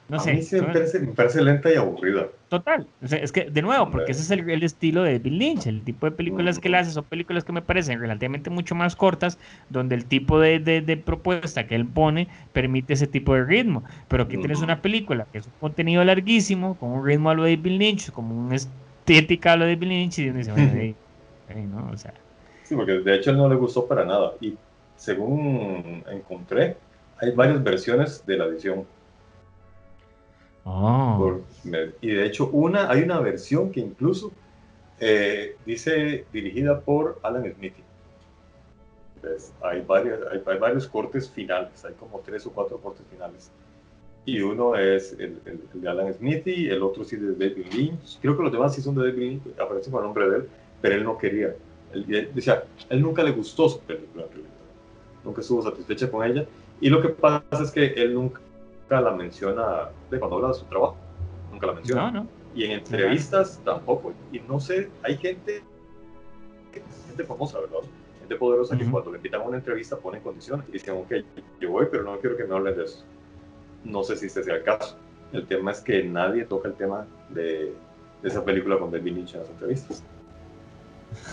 [0.09, 0.33] no a sé.
[0.33, 2.27] mí sí me parece, me parece lenta y aburrida.
[2.49, 2.87] Total.
[3.01, 5.67] O sea, es que, de nuevo, porque ese es el, el estilo de Bill Lynch.
[5.67, 8.95] El tipo de películas que él hace son películas que me parecen relativamente mucho más
[8.95, 9.37] cortas,
[9.69, 13.83] donde el tipo de, de- de propuesta que él pone permite ese tipo de ritmo.
[14.07, 17.43] Pero aquí tienes una película que es un contenido larguísimo, con un ritmo a lo
[17.43, 20.71] de Bill Lynch, como una estética a lo de Bill Lynch, y uno dice, bueno,
[20.71, 20.97] ey,
[21.47, 21.89] ey, ¿no?
[21.91, 22.13] O sea,
[22.63, 24.37] Sí, porque de hecho él no le gustó para nada.
[24.41, 24.59] Y
[24.95, 26.81] según encontré,
[27.17, 28.89] hay varias versiones de la edición.
[30.67, 31.43] Oh, Por-
[32.01, 34.31] y de hecho, una, hay una versión que incluso
[34.99, 37.83] Eh, dice dirigida por Alan Smithy.
[39.61, 43.51] hay, varios, hay, varios cortes finales, hay como tres o cuatro cortes finales.
[44.25, 45.41] Y uno es el,
[45.73, 48.19] de Alan Smithy, el otro sí de David Lynch.
[48.21, 50.49] Creo que los demás sí son de David Lynch, aparecen con el nombre de él,
[50.81, 51.55] pero él no quería.
[51.93, 54.25] Él, decía, él nunca le gustó su película,
[55.23, 56.45] nunca estuvo satisfecha con ella.
[56.79, 58.41] Y lo que pasa es que él nunca
[58.89, 60.97] la menciona de cuando habla de su trabajo,
[61.51, 62.11] nunca la menciona.
[62.11, 62.27] No, no.
[62.55, 64.13] Y en entrevistas tampoco.
[64.31, 65.61] Y no sé, hay gente,
[67.07, 67.79] gente famosa, ¿verdad?
[68.19, 71.13] Gente poderosa que cuando le invitan a una entrevista ponen condiciones y dicen, ok,
[71.59, 73.03] yo voy, pero no quiero que me hablen de eso.
[73.83, 74.97] No sé si este sea el caso.
[75.33, 77.73] El tema es que nadie toca el tema de,
[78.21, 80.03] de esa película con David Lynch en las entrevistas.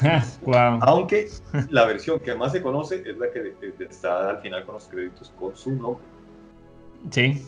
[0.42, 0.78] wow.
[0.82, 1.28] Aunque
[1.70, 5.32] la versión que más se conoce es la que está al final con los créditos
[5.38, 6.04] con su nombre.
[7.10, 7.42] Sí.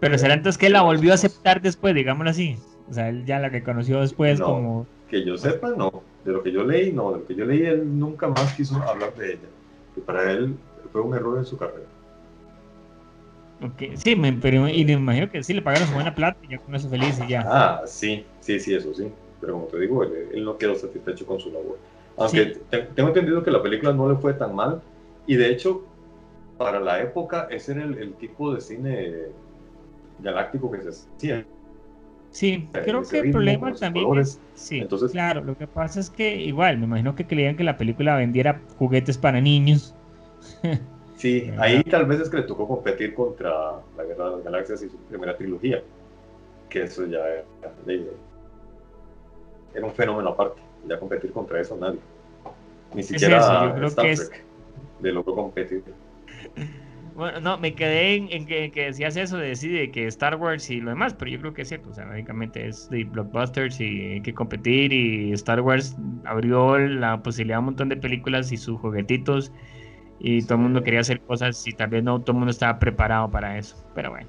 [0.00, 2.58] Pero será entonces que él la volvió a aceptar después, digámoslo así.
[2.90, 4.86] O sea, él ya la reconoció después como...
[5.10, 6.02] Que yo sepa, no.
[6.24, 7.12] De lo que yo leí, no.
[7.12, 9.48] De lo que yo leí, él nunca más quiso hablar de ella.
[9.94, 10.54] Que para él
[10.92, 11.86] fue un error en su carrera.
[13.62, 13.96] Okay.
[13.96, 16.58] Sí, me, pero y me imagino que sí le pagaron su buena plata y ya
[16.58, 17.44] con eso feliz y ya.
[17.46, 19.10] Ah, sí, sí, sí, eso sí.
[19.40, 21.78] Pero como te digo, él, no quedó satisfecho con su labor.
[22.18, 22.58] Aunque
[22.94, 24.82] tengo entendido que la película no le fue tan mal.
[25.26, 25.84] Y de hecho,
[26.58, 29.12] para la época, ese era el, el tipo de cine
[30.20, 31.46] galáctico que se hacía.
[32.30, 36.36] Sí, creo que el problema también es, sí, Entonces, claro, lo que pasa es que
[36.36, 39.94] igual, me imagino que creían que la película vendiera juguetes para niños.
[41.16, 43.50] Sí, ahí tal vez es que le tocó competir contra
[43.96, 45.82] la Guerra de las Galaxias y su primera trilogía,
[46.68, 47.42] que eso ya era,
[49.74, 52.00] era un fenómeno aparte, ya competir contra eso nadie.
[52.92, 54.44] Ni siquiera Star Trek
[55.00, 55.82] de logró competir.
[57.16, 60.90] Bueno, no, me quedé en, que, decías eso de decir que Star Wars y lo
[60.90, 64.20] demás, pero yo creo que es cierto, o sea, básicamente es de blockbusters y hay
[64.20, 68.78] que competir y Star Wars abrió la posibilidad a un montón de películas y sus
[68.78, 69.50] juguetitos
[70.18, 72.78] y todo el mundo quería hacer cosas y tal vez no todo el mundo estaba
[72.78, 74.28] preparado para eso, pero bueno.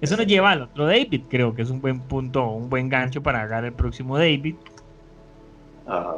[0.00, 3.22] Eso nos lleva al otro David, creo que es un buen punto, un buen gancho
[3.22, 4.54] para agarrar el próximo David.
[5.86, 6.14] Ajá.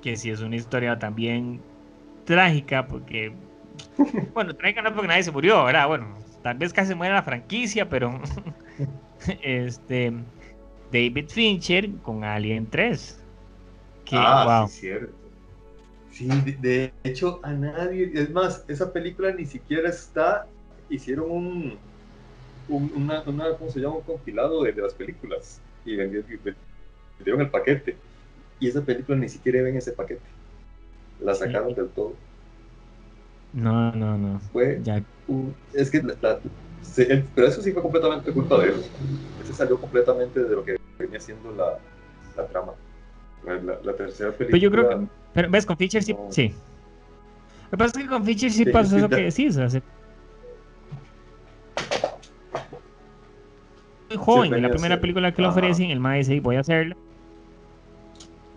[0.00, 1.60] Que sí es una historia también
[2.24, 3.32] trágica porque
[4.34, 5.88] bueno, trágica no porque nadie se murió, ¿verdad?
[5.88, 8.20] Bueno, tal vez casi muere la franquicia, pero
[9.42, 10.12] este
[10.92, 13.20] David Fincher con Alien 3.
[14.12, 15.24] ah, sí, cierto.
[16.12, 16.28] Sí,
[16.60, 20.46] de, hecho a nadie, es más, esa película ni siquiera está,
[20.88, 21.78] hicieron un,
[22.68, 23.96] una, ¿cómo se llama?
[23.96, 26.28] Un compilado de, las películas y vendieron,
[27.18, 27.96] vendieron, el paquete.
[28.60, 30.22] Y esa película ni siquiera ven ese paquete.
[31.20, 32.14] La sacaron del todo.
[33.54, 34.40] No, no, no.
[34.52, 35.02] Fue ya.
[35.72, 36.02] es que
[37.34, 38.90] pero eso sí fue completamente culpa de ellos.
[39.42, 41.78] Ese salió completamente de lo que venía siendo la,
[42.36, 42.72] la trama.
[43.44, 44.48] La, tercera película.
[44.50, 45.06] Pero yo creo que.
[45.34, 46.16] Pero ves, con Fisher sí.
[46.30, 46.54] Sí.
[47.64, 49.56] Lo que pasa es que con Fisher sí, pasó eso que decís.
[49.56, 49.82] O sea,
[54.08, 54.54] muy joven.
[54.54, 56.96] en la primera película que lo ofrecen, el maestro dice: Voy a hacerlo.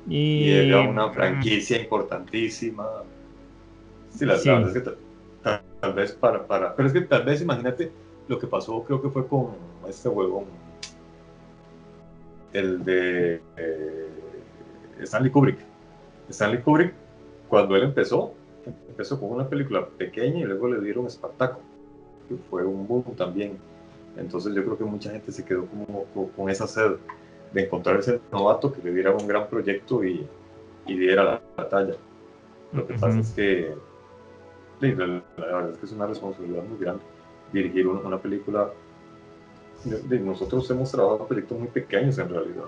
[0.08, 2.86] Y, y era una franquicia importantísima.
[4.18, 4.92] Sí, la, verdad es que
[5.80, 6.76] tal, vez para, para.
[6.76, 7.92] Pero es que tal vez imagínate
[8.28, 9.50] lo que pasó, creo que fue con
[9.88, 10.46] este huevón.
[12.52, 14.10] El de eh,
[15.02, 15.60] Stanley Kubrick.
[16.30, 16.94] Stanley Kubrick,
[17.48, 18.34] cuando él empezó,
[18.90, 21.60] empezó con una película pequeña y luego le dieron Espartaco,
[22.28, 23.58] que fue un boom también.
[24.18, 26.94] Entonces yo creo que mucha gente se quedó como, con esa sed
[27.54, 30.26] de encontrar ese novato que le diera un gran proyecto y,
[30.88, 31.94] y diera la batalla.
[32.74, 33.74] Lo que pasa es que
[34.82, 37.04] la, verdad es que es una responsabilidad muy grande
[37.52, 38.72] dirigir una, película.
[40.10, 42.66] nosotros hemos trabajado proyectos muy pequeños en realidad.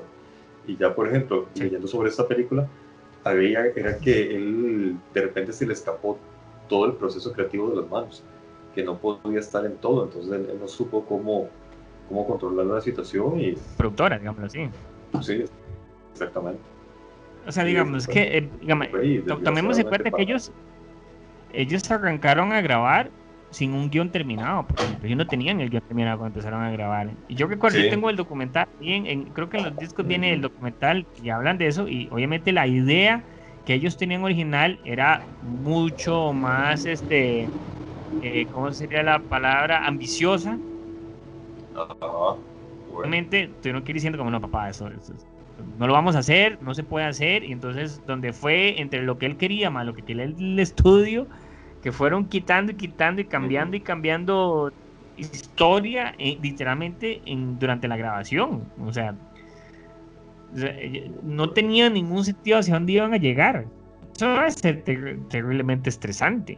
[0.68, 2.68] Y ya, por ejemplo, leyendo sobre esta película,
[3.24, 6.18] había, era que él de repente se le escapó
[6.68, 8.24] todo el proceso creativo de las manos,
[8.76, 11.50] que no podía estar en todo, entonces él, no supo cómo,
[12.08, 13.56] cómo controlar la situación y...
[13.78, 14.70] Productora, digamos así.
[15.22, 15.46] Sí,
[16.14, 16.62] exactamente.
[17.48, 18.88] O sea, digamos, que, eh, digamos,
[19.44, 20.52] tomemos en cuenta que ellos
[21.54, 23.10] ellos arrancaron a grabar
[23.52, 27.10] sin un guion terminado, porque ellos no tenían el guion terminado cuando empezaron a grabar.
[27.28, 28.68] Y yo recuerdo, yo tengo el documental,
[29.34, 32.68] creo que en los discos viene el documental y hablan de eso, y obviamente la
[32.68, 33.24] idea
[33.66, 37.48] que ellos tenían original era mucho más, este,
[38.22, 39.86] eh, ¿cómo sería la palabra?
[39.86, 40.58] Ambiciosa.
[42.94, 45.14] Obviamente, tuvieron que ir diciendo como, no, papá, eso, eso,
[45.78, 49.18] no lo vamos a hacer, no se puede hacer, y entonces donde fue entre lo
[49.18, 51.28] que él quería más lo que quería el estudio,
[51.82, 54.72] que fueron quitando y quitando y cambiando y cambiando
[55.18, 59.16] historia eh, literalmente en, durante la grabación, o sea,
[61.24, 63.66] no tenía ningún sentido hacia dónde iban a llegar.
[64.16, 66.58] Eso va a ser terriblemente estresante.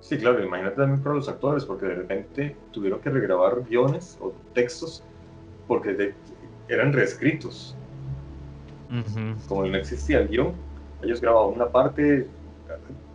[0.00, 4.32] Sí, claro, imagínate también para los actores, porque de repente tuvieron que regrabar guiones o
[4.52, 5.02] textos
[5.66, 6.14] porque
[6.68, 7.76] eran reescritos.
[9.48, 10.52] Como no existía el guion,
[11.02, 12.28] ellos grababan una parte,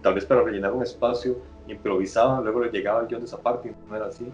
[0.01, 1.37] tal vez para rellenar un espacio,
[1.67, 4.27] improvisaban, luego les llegaba el guion de esa parte y no era así.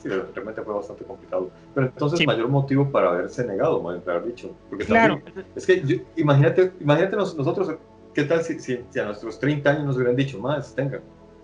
[0.00, 1.50] Sí, realmente fue bastante complicado.
[1.74, 4.54] Pero entonces, mayor motivo para haberse negado, más para haber dicho.
[4.68, 5.20] Porque claro.
[5.56, 7.74] es que imagínate, imagínate nosotros,
[8.12, 11.00] ¿qué tal si, si, a nuestros 30 años nos hubieran dicho, más, tengan,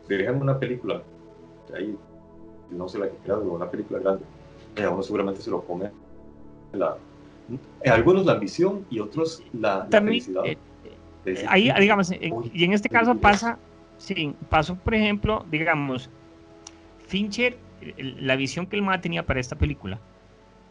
[0.08, 1.02] dirijan una película,
[1.74, 1.96] ahí,
[2.70, 4.24] no sé la que queda, una película grande,
[4.76, 5.90] y a uno seguramente se lo pone
[6.72, 6.96] la,
[7.84, 10.44] algunos la ambición y otros la, felicidad.
[10.44, 10.58] Eh,
[11.26, 13.58] eh, ahí, digamos, y en este caso pasa,
[13.98, 16.10] sí, pasó, por ejemplo, digamos,
[17.06, 17.58] Fincher
[17.96, 19.98] la visión que el MA tenía para esta película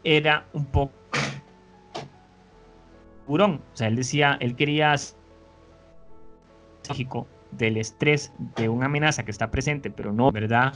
[0.04, 0.94] era un poco
[3.28, 3.62] burón.
[3.74, 4.96] O sea, él decía, él quería
[7.52, 10.74] del estrés de una amenaza que está presente, pero no, ¿verdad?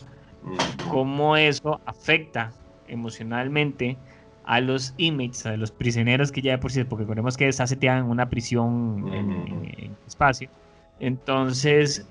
[0.89, 2.51] Cómo eso afecta
[2.87, 3.97] emocionalmente
[4.45, 7.67] a los inmates, a los prisioneros que ya de por sí, porque recordemos que está
[7.67, 10.49] seteada en una prisión en espacio.
[10.99, 12.07] Entonces,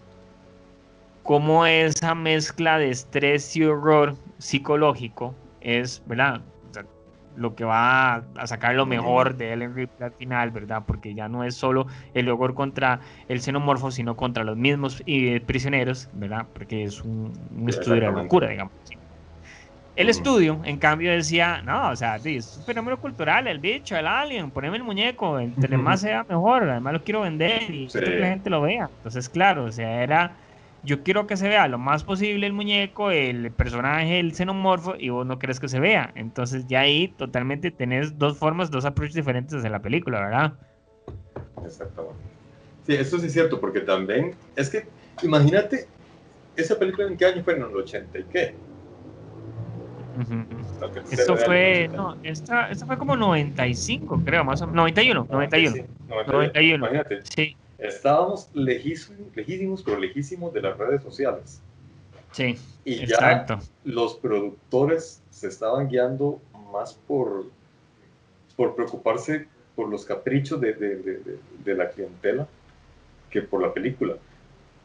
[1.22, 6.42] cómo esa mezcla de estrés y horror psicológico es, ¿verdad?
[7.36, 10.82] lo que va a sacar lo mejor de Ellen Ripley al final, ¿verdad?
[10.86, 15.40] Porque ya no es solo el horror contra el xenomorfo, sino contra los mismos eh,
[15.40, 16.46] prisioneros, ¿verdad?
[16.52, 17.32] Porque es un,
[17.66, 18.72] estudio de la locura, digamos.
[19.94, 24.06] El estudio, en cambio, decía, no, o sea, es un fenómeno cultural, el bicho, el
[24.06, 28.28] alien, poneme el muñeco, entre más sea mejor, además lo quiero vender y que la
[28.28, 28.88] gente lo vea.
[28.96, 30.36] Entonces, claro, o sea, era
[30.84, 35.10] yo quiero que se vea lo más posible el muñeco, el personaje, el xenomorfo, y
[35.10, 36.12] vos no querés que se vea.
[36.16, 40.54] Entonces ya ahí totalmente tenés dos formas, dos approaches diferentes de la película, ¿verdad?
[41.64, 42.18] Exactamente.
[42.86, 44.88] Sí, eso sí es cierto, porque también, es que,
[45.22, 45.86] imagínate,
[46.56, 48.54] esa película en qué año fue, en el 80 y qué.
[51.10, 55.86] Esto fue, no, esta, esta, fue como 95, creo, más o menos, 91, 91.
[56.08, 56.32] 91.
[56.32, 56.86] 91.
[56.86, 57.20] Imagínate.
[57.34, 57.56] Sí.
[57.78, 61.60] Estábamos lejísimos, lejísimos, pero lejísimos de las redes sociales.
[62.30, 63.58] Sí, y exacto.
[63.58, 66.40] ya los productores se estaban guiando
[66.72, 67.44] más por,
[68.56, 72.46] por preocuparse por los caprichos de, de, de, la clientela
[73.30, 74.16] que por la película.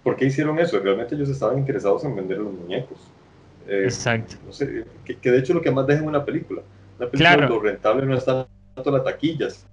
[0.03, 0.79] ¿Por qué hicieron eso?
[0.79, 2.97] Realmente ellos estaban interesados en vender los muñecos.
[3.67, 4.35] Eh, exacto.
[4.45, 6.61] No sé, que, de hecho lo que más deja en una película.
[6.99, 9.67] La película lo rentable no está tanto las taquillas,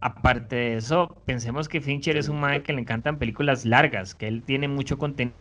[0.00, 4.28] Aparte de eso, pensemos que Fincher es un man que le encantan películas largas, que
[4.28, 5.36] él tiene mucho contenido.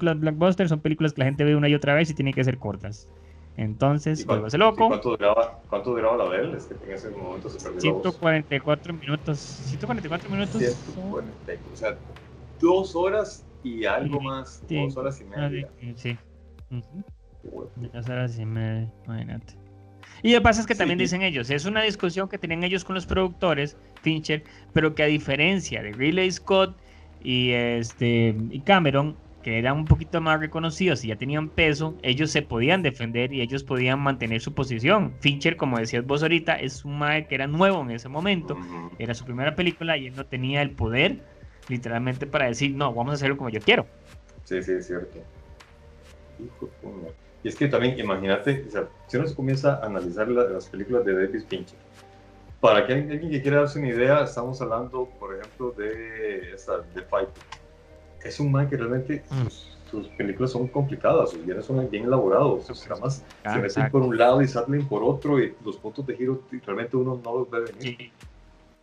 [0.00, 2.44] Las blockbusters son películas que la gente ve una y otra vez y tienen que
[2.44, 3.08] ser cortas.
[3.56, 4.86] Entonces, vuelve loco.
[4.86, 6.54] ¿Cuánto duraba, ¿Cuánto duraba la de él?
[6.54, 9.38] Es que en ese momento se perdió 144 minutos.
[9.38, 10.62] 144 minutos.
[10.62, 11.96] o sea,
[12.60, 14.62] dos horas y algo más.
[14.68, 15.68] Dos horas y media.
[15.96, 16.16] Sí.
[17.92, 19.54] Dos horas y media, imagínate.
[20.22, 22.84] Y lo que pasa es que también dicen ellos, es una discusión que tenían ellos
[22.84, 24.42] con los productores, Fincher,
[24.72, 26.76] pero que a diferencia de Ridley Scott
[27.22, 32.30] y, este, y Cameron, que eran un poquito más reconocidos y ya tenían peso, ellos
[32.32, 35.14] se podían defender y ellos podían mantener su posición.
[35.20, 38.56] Fincher, como decías vos ahorita, es un mae que era nuevo en ese momento,
[38.98, 41.37] era su primera película y él no tenía el poder
[41.68, 43.86] literalmente para decir, no, vamos a hacerlo como yo quiero.
[44.44, 45.18] Sí, sí, es cierto.
[47.42, 48.66] Y es que también, imagínate,
[49.06, 51.78] si uno se comienza a analizar las películas de David Fincher,
[52.60, 57.02] para que alguien que quiera darse una idea, estamos hablando, por ejemplo, de esta, de
[57.02, 57.28] Fight.
[58.24, 59.46] Es un man que realmente mm.
[59.90, 64.18] sus, películas son complicadas, sus guiones son bien elaborados, sus tramas se meten por un
[64.18, 67.60] lado y salen por otro, y los puntos de giro realmente uno no los ve
[67.60, 68.12] venir.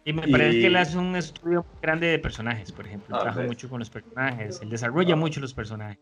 [0.06, 3.16] Y me parece que él hace un estudio muy grande de personajes, por ejemplo.
[3.16, 5.18] Ah, Trabaja mucho con los personajes, él desarrolla ah.
[5.18, 5.98] mucho los personajes.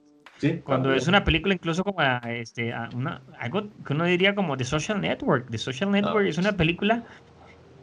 [0.65, 4.99] Cuando es una película incluso como este, una, algo que uno diría como The Social
[4.99, 5.49] Network.
[5.49, 7.05] The Social Network es una película,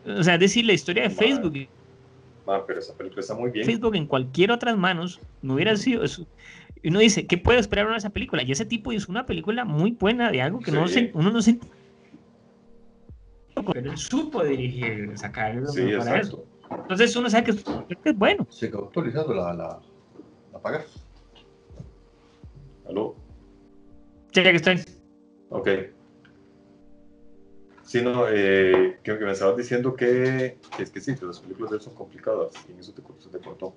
[0.05, 1.69] o sea, es decir, la historia de Facebook.
[2.47, 3.65] Ah, pero esa película está muy bien.
[3.65, 6.27] Facebook en cualquier otras manos no hubiera sido eso.
[6.83, 8.43] Y uno dice, ¿qué puede esperar uno de esa película?
[8.43, 11.41] Y ese tipo hizo una película muy buena de algo que no se, uno no
[11.41, 11.59] se...
[13.73, 16.45] Pero él supo dirigir, sacar sí, para eso.
[16.71, 18.47] Entonces uno sabe que es, bueno.
[18.51, 19.81] Se quedó actualizado la, la,
[20.53, 20.87] la pagas.
[22.89, 23.17] ¿Aló?
[24.33, 24.81] Sí, aquí estoy.
[25.51, 25.69] Ok.
[27.83, 31.73] Sí, no, eh, creo que me estabas diciendo que, es que sí, que las películas
[31.73, 33.75] de él son complicadas y en eso te, se te cortó.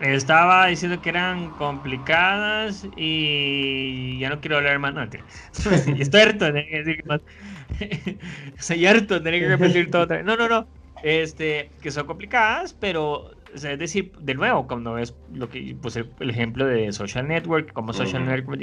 [0.00, 4.94] Estaba diciendo que eran complicadas y ya no quiero hablar más.
[4.94, 5.02] No,
[5.98, 7.20] estoy harto de tener que decir más.
[8.58, 10.26] Estoy harto de tener que repetir todo otra vez.
[10.26, 10.66] No, no, no.
[11.02, 16.08] Este, que son complicadas, pero es decir, de nuevo, cuando ves lo que, pues el,
[16.20, 18.60] ejemplo de Social Network, como Social Network,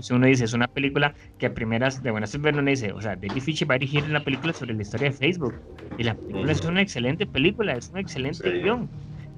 [0.00, 3.00] si uno dice, es una película que a primeras, de buenas ver, uno dice, o
[3.00, 5.54] sea, David Fincher va a dirigir una película sobre la historia de Facebook.
[5.98, 8.88] Y la película es una excelente película, es un excelente guion.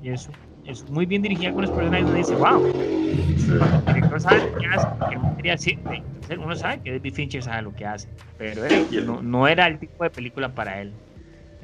[0.02, 0.28] Y es,
[0.66, 2.62] es muy bien dirigida con los personajes, uno dice, wow.
[3.86, 4.88] El director sabe lo que hace,
[5.36, 5.78] quería decir,
[6.38, 8.62] uno sabe que David Fincher sabe lo que hace, pero
[9.04, 10.92] no, no era el tipo de película para él.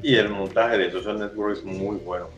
[0.03, 2.29] Y el montaje de Social Network es muy bueno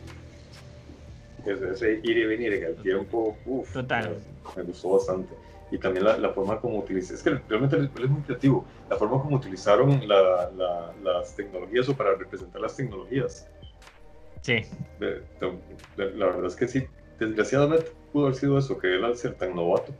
[1.45, 4.17] ese ir y venir en el tiempo, uff, Total.
[4.55, 5.33] Me, gustó bastante.
[5.71, 9.21] Y también la, la forma como utilizé, es que realmente es muy creativo, la forma
[9.21, 13.47] como utilizaron la, la, las tecnologías o para representar las tecnologías.
[14.41, 14.61] Sí.
[15.97, 16.83] la verdad es que sí,
[17.19, 19.93] desgraciadamente pudo haber sido eso, que él al ser tan novato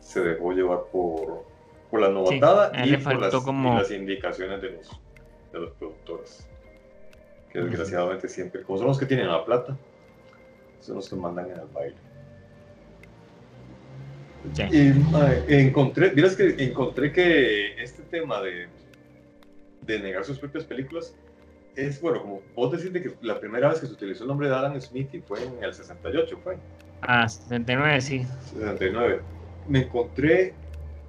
[0.00, 1.44] se dejó llevar por,
[1.90, 3.74] por la novatada y, por las, como...
[3.74, 5.00] las, indicaciones de los,
[5.52, 6.48] de los productores.
[7.52, 9.76] Que desgraciadamente siempre, como son los que tienen la plata,
[10.80, 11.96] son los que mandan en el baile.
[14.72, 18.68] Y encontré, miras que encontré que este tema de,
[19.82, 21.14] de negar sus propias películas
[21.76, 24.54] es, bueno, como vos decís que la primera vez que se utilizó el nombre de
[24.54, 26.58] Alan Smith y fue en el 68, ¿fue?
[27.02, 28.26] Ah, 69, sí.
[28.50, 29.20] 69.
[29.68, 30.54] Me encontré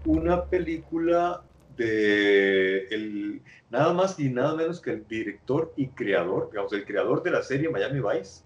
[0.06, 1.42] una película
[1.78, 7.24] de el, nada más y nada menos que el director y creador, digamos, el creador
[7.24, 8.44] de la serie Miami Vice,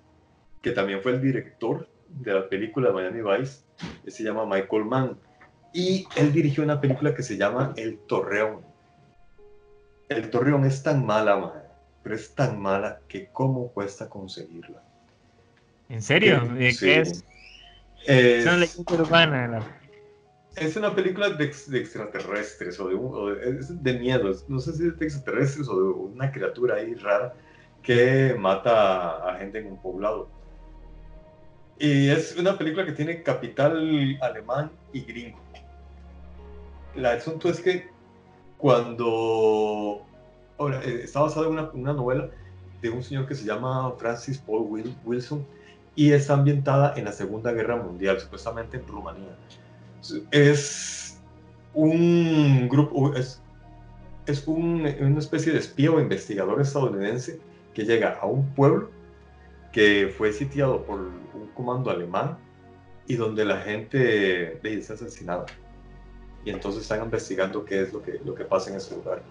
[0.61, 3.63] que también fue el director de la película Miami Vice,
[4.07, 5.17] se llama Michael Mann,
[5.73, 8.61] y él dirigió una película que se llama El Torreón.
[10.07, 11.64] El Torreón es tan mala, man,
[12.05, 14.79] pero es tan mala que cómo cuesta conseguirla.
[15.89, 16.39] ¿En serio?
[16.41, 17.25] ¿De qué es?
[18.05, 19.79] Es, una urbana.
[20.55, 24.31] Es una película de, extraterrestres o de, de, miedo.
[24.47, 27.33] No sé si es de extraterrestres o de una criatura ahí rara
[27.81, 30.29] que mata a gente en un poblado.
[31.79, 35.39] Y es una película que tiene capital alemán y gringo.
[36.93, 37.89] El asunto es que
[38.59, 40.05] cuando...
[40.57, 42.29] Ahora, eh, está basada en una, una, novela
[42.81, 44.67] de un señor que se llama Francis Paul
[45.03, 45.45] Wilson
[45.95, 49.37] y está ambientada en la Segunda Guerra Mundial, supuestamente en Rumanía.
[50.31, 51.19] Es
[51.73, 53.41] un grupo, es,
[54.25, 57.39] es un, una especie de espía o investigador estadounidense
[57.73, 58.89] que llega a un pueblo
[59.71, 62.37] que fue sitiado por un comando alemán
[63.07, 65.45] y donde la gente es asesinada.
[66.45, 69.21] Y entonces están investigando qué es lo que, lo que pasa en ese lugar.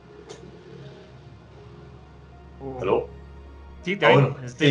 [2.65, 2.81] Uh.
[2.81, 3.09] ¿Aló?
[3.83, 4.69] Sí, te ah, estoy,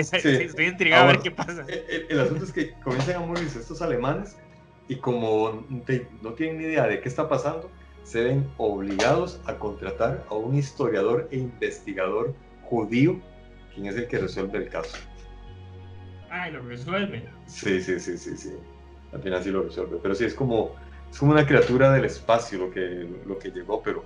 [0.00, 1.66] estoy, intrigado a ver qué pasa.
[2.08, 4.38] El, asunto es que comienzan a morirse estos alemanes
[4.88, 5.62] y como
[6.22, 7.70] no tienen ni idea de qué está pasando,
[8.02, 13.20] se ven obligados a contratar a un historiador e investigador judío
[13.74, 14.96] quién es el que resuelve el caso.
[16.30, 17.28] Ah, lo resuelve.
[17.46, 18.52] Sí, sí, sí, sí, sí.
[19.12, 19.98] Al final sí lo resuelve.
[20.02, 20.74] Pero sí, es como,
[21.10, 24.04] es como una criatura del espacio lo que, lo que llegó, pero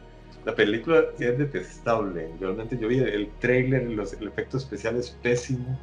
[0.48, 2.30] la película es detestable.
[2.40, 5.78] Realmente yo vi el trailer, los, el efecto especial es pésimo.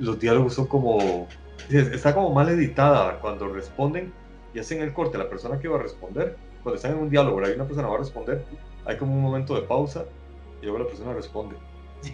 [0.00, 1.28] Los diálogos son como...
[1.70, 4.12] Está como mal editada cuando responden
[4.52, 5.18] y hacen el corte.
[5.18, 7.90] La persona que va a responder, cuando están en un diálogo, hay una persona que
[7.90, 8.44] va a responder,
[8.86, 10.04] hay como un momento de pausa
[10.60, 11.54] y luego la persona responde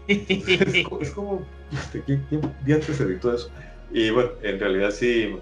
[0.09, 3.49] es, como, este, ¿quién, se editó eso?
[3.91, 5.39] Y bueno, en realidad sí,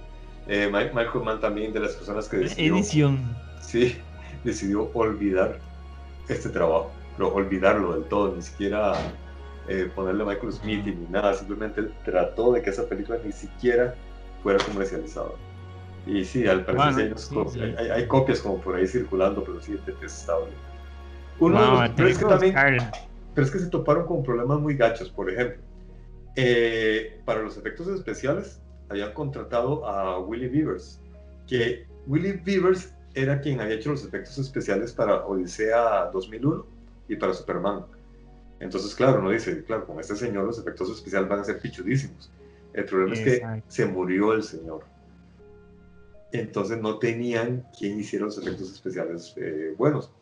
[0.46, 2.76] eh, Michael Mann también de las personas que decidió...
[2.76, 3.37] Edición.
[3.61, 3.96] Sí,
[4.44, 5.59] decidió olvidar
[6.28, 8.94] este trabajo, pero olvidarlo del todo, ni siquiera
[9.68, 13.94] eh, ponerle Michael Smith ni nada, simplemente trató de que esa película ni siquiera
[14.42, 15.30] fuera comercializada.
[16.06, 17.14] Y sí, al parecer
[17.78, 20.52] hay, hay, copias como por ahí circulando, pero sí, detestable.
[21.40, 22.54] Uno de los, que también,
[23.34, 25.10] pero es que se toparon con problemas muy gachos.
[25.10, 25.58] Por ejemplo,
[26.36, 31.01] eh, para los efectos especiales habían contratado a Willie Beavers,
[31.46, 36.66] que Willie Beavers era quien había hecho los efectos especiales para Odisea 2001
[37.08, 37.86] y para Superman.
[38.60, 42.30] Entonces, claro, uno dice, claro, con este señor los efectos especiales van a ser pichudísimos.
[42.74, 44.84] El problema es que se murió el señor.
[46.30, 50.12] Entonces no tenían quien hiciera los efectos especiales eh, buenos.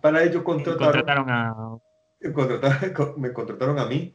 [0.00, 1.78] Para ello contrataron, contrataron a
[3.16, 4.12] me contrataron a mí.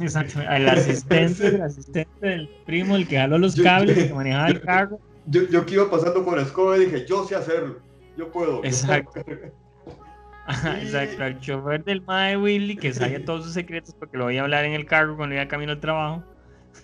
[0.00, 4.60] Exacto, al asistente, el asistente del primo, el que jaló los cables, que manejaba el
[4.62, 5.00] carro.
[5.30, 7.80] Yo, yo, que iba pasando con la escoba y dije, yo sé hacerlo,
[8.16, 8.60] yo puedo.
[8.64, 9.22] Exacto.
[10.80, 14.42] Exacto, al chofer del Mae Willy que sabía todos sus secretos porque lo voy a
[14.42, 16.24] hablar en el carro cuando iba camino al trabajo.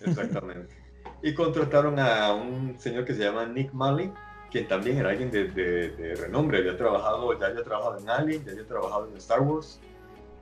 [0.04, 0.74] Exactamente.
[1.22, 4.12] Y contrataron a un señor que se llama Nick Malley,
[4.50, 6.58] quien también era alguien de, de, renombre.
[6.58, 9.80] Había trabajado, ya había trabajado en Alien, ya había trabajado en Star Wars.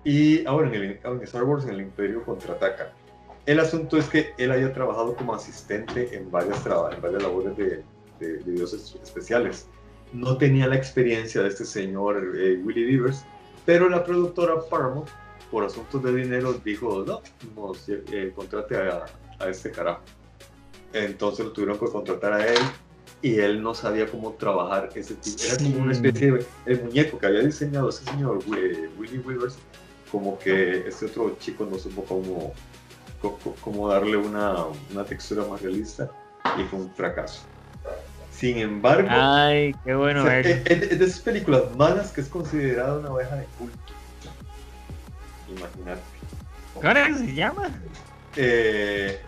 [0.02, 2.92] Y ahora en, el, en Star Wars, en el Imperio Contraataca.
[3.46, 7.84] El asunto es que él había trabajado como asistente en varias, en varias labores de,
[8.22, 9.66] de, dioses especiales.
[10.12, 13.24] No tenía la experiencia de este señor eh, Willie Beavers,
[13.64, 15.08] pero la productora Paramount,
[15.50, 17.22] por asuntos de dinero, dijo, no,
[17.56, 19.06] nos, eh, contrate a,
[19.38, 20.02] a, este carajo.
[20.92, 22.58] Entonces lo tuvieron que contratar a él
[23.22, 25.42] y él no sabía cómo trabajar ese tipo.
[25.44, 29.56] Era como una especie de el muñeco que había diseñado ese señor eh, Willie Weavers,
[30.10, 32.52] como que este otro chico no supo cómo,
[33.62, 36.10] cómo darle una, una textura más realista
[36.58, 37.42] y fue un fracaso.
[38.42, 43.36] Sin embargo, Ay, qué bueno es, de esas películas malas que es considerada una oveja
[43.36, 43.78] de culto.
[45.48, 46.02] Imagínate.
[46.74, 47.70] ¿Cómo se llama?
[48.34, 49.22] Eh,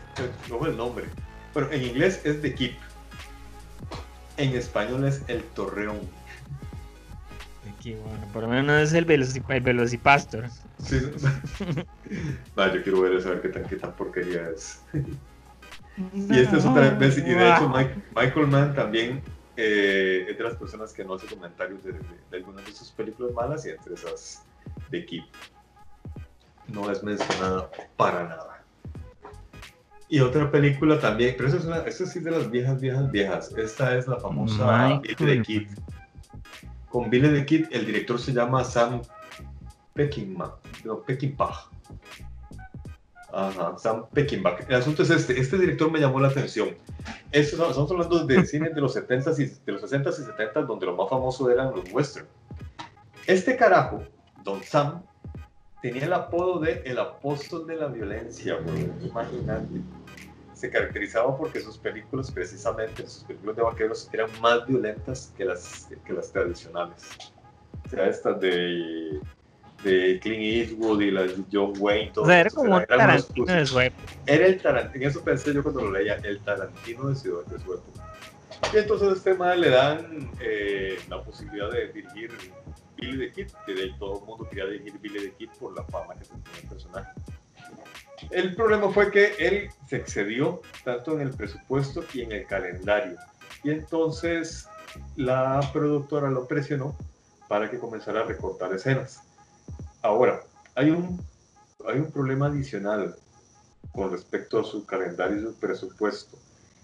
[0.51, 1.05] no el nombre.
[1.53, 2.75] Bueno, en inglés es The Keep.
[4.37, 6.01] En español es El Torreón.
[7.73, 10.51] Aquí, bueno, por lo menos es el, el Velocipastor.
[10.83, 10.99] Sí.
[12.57, 14.83] yo quiero ver a ver qué tan, qué tan porquería es.
[15.97, 17.73] Y esta es otra vez, y de hecho
[18.15, 19.23] Michael Mann también
[19.57, 21.95] eh, es de las personas que no hace comentarios de,
[22.33, 24.45] algunas de sus películas malas y entre esas
[24.91, 25.29] de equipo.
[26.69, 28.65] No es mencionada para nada.
[30.09, 33.11] Y otra película también, pero esa es una, esta sí es de las viejas, viejas,
[33.11, 33.53] viejas.
[33.57, 35.69] Esta es la famosa Billy the Kid.
[36.89, 39.03] Con Billy the Kid, el director se llama Sam
[39.95, 40.57] Peckinpah.
[40.85, 41.71] No, Peckinpah.
[43.35, 44.59] Ajá, Sam Peckinpah.
[44.69, 46.69] El asunto es este, este director me llamó la atención.
[47.33, 50.95] estamos hablando de cine de los 70s y de los 60s y 70s donde lo
[50.95, 52.27] más famoso eran los western.
[53.27, 54.05] Este carajo,
[54.45, 55.03] Don Sam,
[55.83, 58.59] tenía el apodo de el apóstol de la violencia,
[59.03, 59.81] imagínate.
[60.53, 65.89] Se caracterizaba porque sus películas, precisamente sus películas de vaqueros, eran más violentas que las,
[66.05, 67.33] que las tradicionales.
[67.85, 69.21] O sea, estas de
[69.85, 72.11] de Clint Eastwood y las de John Wayne.
[72.13, 74.13] Todo o sea, era como un Tarantino de su época.
[74.27, 77.75] Era el Tarantino, eso pensé yo cuando lo leía, el Tarantino de, su, de su
[77.75, 78.15] época.
[78.73, 82.33] Y entonces a este man le dan eh, la posibilidad de dirigir
[82.97, 85.85] Billy the Kid, que de todo el mundo quería dirigir Billy the Kid por la
[85.85, 87.13] fama que tenía el personaje.
[88.31, 93.17] El problema fue que él se excedió tanto en el presupuesto y en el calendario.
[93.63, 94.67] Y entonces
[95.17, 96.97] la productora lo presionó
[97.49, 99.23] para que comenzara a recortar escenas.
[100.05, 100.43] Ahora,
[100.75, 101.19] hay un,
[101.89, 103.17] hay un problema adicional
[103.91, 106.37] con respecto a su calendario y su presupuesto.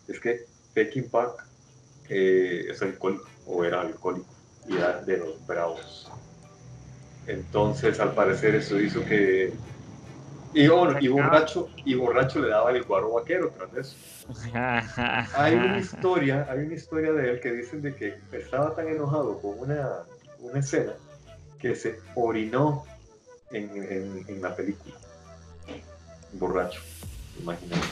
[0.09, 1.45] Es que Peking Park
[2.09, 4.27] eh, es alcohólico o era alcohólico
[4.67, 6.11] y era de los bravos.
[7.27, 9.53] Entonces, al parecer, eso hizo que.
[10.55, 13.97] Y, bueno, y, borracho, y borracho le daba el guaro vaquero tras eso.
[15.37, 19.39] hay una historia, hay una historia de él que dicen de que estaba tan enojado
[19.43, 20.05] con una,
[20.39, 20.95] una escena
[21.59, 22.87] que se orinó
[23.51, 24.95] en, en, la película.
[26.33, 26.81] Borracho,
[27.41, 27.83] imagínate.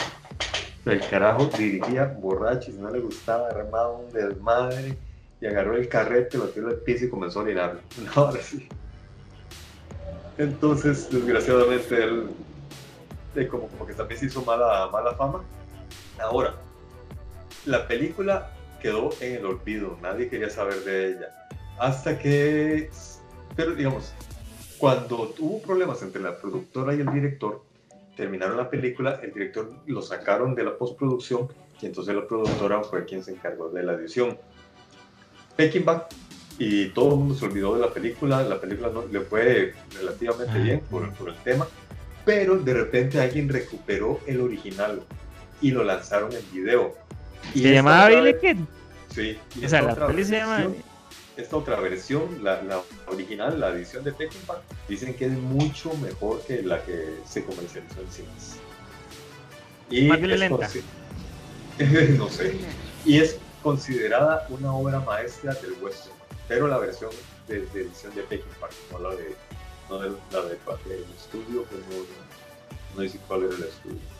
[0.84, 4.96] El carajo dirigía borracho y si no le gustaba, armaba un desmadre
[5.40, 7.80] y agarró el carrete, lo tiró al piso y comenzó a orinarlo.
[8.14, 8.68] Ahora sí.
[10.38, 12.28] Entonces, desgraciadamente, él
[13.46, 15.44] como, como que también se hizo mala, mala fama.
[16.20, 16.54] Ahora,
[17.66, 18.50] la película
[18.80, 21.28] quedó en el olvido, nadie quería saber de ella.
[21.78, 22.90] Hasta que,
[23.54, 24.12] pero digamos,
[24.78, 27.64] cuando hubo problemas entre la productora y el director,
[28.16, 31.48] terminaron la película, el director lo sacaron de la postproducción
[31.80, 34.38] y entonces la productora fue quien se encargó de la edición.
[35.56, 36.08] Peckinpah
[36.58, 40.58] y todo el mundo se olvidó de la película, la película no, le fue relativamente
[40.58, 41.66] bien por, por, el tema,
[42.24, 45.02] pero de repente alguien recuperó el original
[45.60, 46.94] y lo lanzaron en video.
[47.54, 48.56] Y ¿Se llamaba Billy Kid?
[49.14, 49.38] Sí.
[49.64, 50.66] o sea, la película se llama
[51.38, 56.62] esta otra versión, la, original, la edición de Peckinpah, dicen que es mucho mejor que
[56.62, 58.56] la que se comercializó en cines.
[59.88, 60.68] Y Más violenta.
[62.18, 62.56] no sé.
[63.04, 66.16] Y es considerada una obra maestra del western,
[66.48, 67.10] pero la versión
[67.46, 69.36] de, edición de Peckinpah, no la de,
[69.88, 70.58] no de, la de,
[70.88, 74.17] del estudio, que no, no dice cuál era el estudio.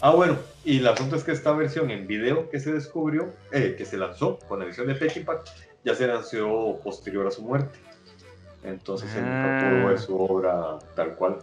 [0.00, 3.74] Ah, bueno, y el asunto es que esta versión en video que se descubrió, eh,
[3.76, 5.42] que se lanzó con la edición de Peckinpah,
[5.84, 7.78] ya se lanzó posterior a su muerte.
[8.62, 9.98] Entonces se nunca ah.
[9.98, 11.38] su obra tal cual.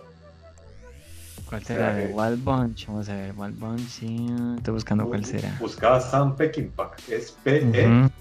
[1.49, 1.97] ¿Cuál será?
[2.11, 2.87] O Wild Bunch.
[2.87, 4.25] Vamos a ver, Wild Bunch, sí.
[4.57, 5.55] Estoy buscando cuál será.
[5.59, 6.91] Buscaba Sam Peckinpah.
[7.09, 8.13] Es P-E-C-K-I-N-P-A-H.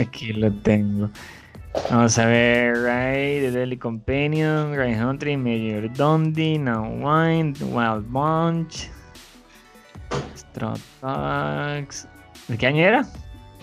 [0.00, 1.10] Aquí lo tengo.
[1.90, 8.88] Vamos a ver, Ray, The Deadly Companion, Ray Hunter, Major Dundee, Now Wine, Wild Bunch,
[10.54, 12.06] Dogs.
[12.48, 13.06] ¿De qué año era?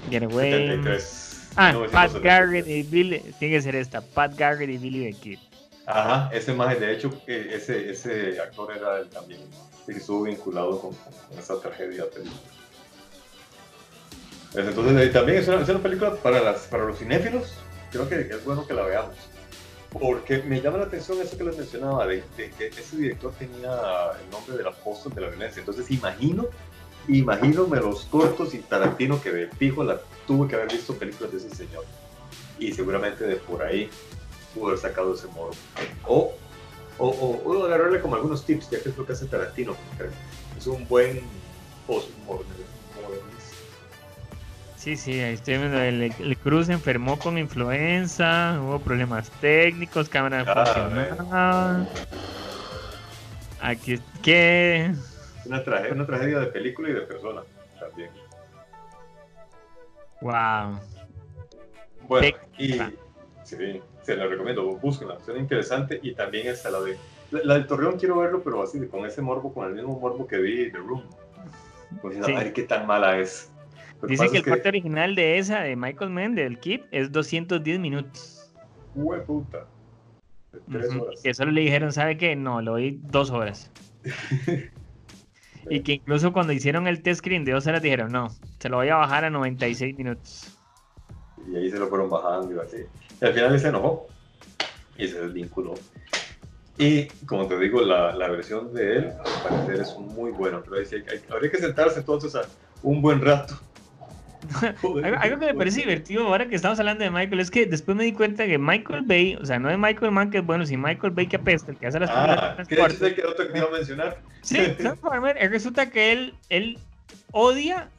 [0.09, 0.51] Get Away.
[0.51, 1.49] 73.
[1.55, 2.23] Ah, Pat 1973.
[2.23, 3.19] Garrett y Billy.
[3.37, 4.01] Tiene que ser esta.
[4.01, 5.39] Pat Garrett y Billy the Kid.
[5.85, 9.41] Ajá, ese más, de hecho, eh, ese, ese actor era el también,
[9.87, 12.39] que estuvo vinculado con, con esa tragedia película.
[14.53, 17.55] Pues Entonces, eh, también es una, es una película para, las, para los cinéfilos,
[17.91, 19.15] creo que es bueno que la veamos.
[19.91, 23.71] Porque me llama la atención eso que les mencionaba, de, de que ese director tenía
[24.23, 25.59] el nombre del apóstol de la violencia.
[25.59, 26.45] Entonces, imagino,
[27.07, 29.83] imagínome los cortos y Tarantino que de fijo
[30.27, 31.85] tuve que haber visto películas de ese señor.
[32.59, 33.89] Y seguramente de por ahí
[34.53, 35.51] pudo haber sacado ese modo.
[36.05, 36.35] O,
[36.99, 39.75] o, o, o agarrarle como algunos tips, ya que es lo que hace Tarantino.
[40.55, 41.21] Es un buen
[41.87, 42.69] postmodernista.
[44.79, 45.77] Sí, sí, ahí estoy viendo.
[45.77, 51.85] El, el Cruz se enfermó con influenza, hubo problemas técnicos, cámara Ah, funcionaba.
[53.61, 54.85] Aquí, ¿qué?
[54.85, 57.41] Es una, tragedia, una tragedia de película y de persona
[57.77, 58.09] también.
[60.21, 60.79] Wow.
[62.07, 62.79] Bueno, y
[63.43, 66.97] sí, se la recomiendo, búsquenla, suena interesante y también está la de...
[67.31, 70.25] La, la del Torreón quiero verlo, pero así, con ese morbo, con el mismo morbo
[70.25, 71.03] que vi The Room.
[72.01, 72.33] Pues, Sí.
[72.33, 73.51] a ver qué tan mala es.
[74.07, 78.51] Dice que el corte original de esa, de Michael Mann, del Kid, es 210 minutos.
[78.95, 79.65] Hue puta.
[80.53, 81.21] De tres horas.
[81.21, 82.35] Que solo le dijeron, ¿sabe qué?
[82.35, 83.69] No, lo oí dos horas.
[85.69, 88.29] y que incluso cuando hicieron el test screen de dos horas dijeron, no,
[88.59, 90.57] se lo voy a bajar a 96 minutos.
[91.51, 92.77] Y ahí se lo fueron bajando y así.
[93.21, 94.07] Y al final él se enojó
[94.97, 95.73] y se desvinculó.
[96.77, 100.61] Y como te digo, la, la versión de él, al parecer, es muy buena.
[100.63, 102.41] Pero hay- hay- habría que sentarse entonces a
[102.83, 103.59] un buen rato.
[104.81, 107.95] Algo, algo que me parece divertido ahora que estamos hablando de Michael es que después
[107.95, 110.65] me di cuenta que Michael Bay, o sea, no de Michael Mann que es bueno,
[110.65, 113.25] sino Michael Bay que apesta, el que hace las Ah, películas que es el que
[113.25, 114.17] otro que iba a mencionar.
[114.41, 116.77] Sí, Transformer, eh, resulta que él, él
[117.31, 117.89] odia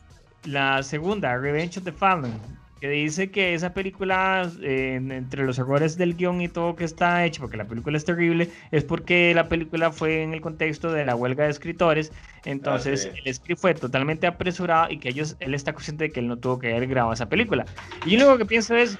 [0.44, 2.32] la segunda, Revenge of the Fallen,
[2.80, 6.84] que dice que esa película, eh, en- entre los errores del guion y todo que
[6.84, 10.90] está hecho, porque la película es terrible, es porque la película fue en el contexto
[10.92, 12.12] de la huelga de escritores,
[12.44, 13.20] entonces Ah, sí.
[13.24, 16.38] el script fue totalmente apresurado y que ellos, él está consciente de que él no
[16.38, 17.66] tuvo que haber grabado esa película.
[18.02, 18.98] Y yo lo único que pienso es,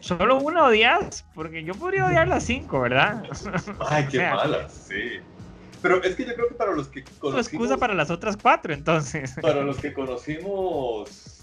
[0.00, 3.24] solo una odias, porque yo podría odiar las cinco, ¿verdad?
[3.78, 4.94] Ay, qué O sea, malas, sí.
[5.80, 8.72] Pero es que yo creo que para los que conocimos, excusa para las otras cuatro,
[8.74, 9.34] entonces.
[9.40, 11.35] para los que conocimos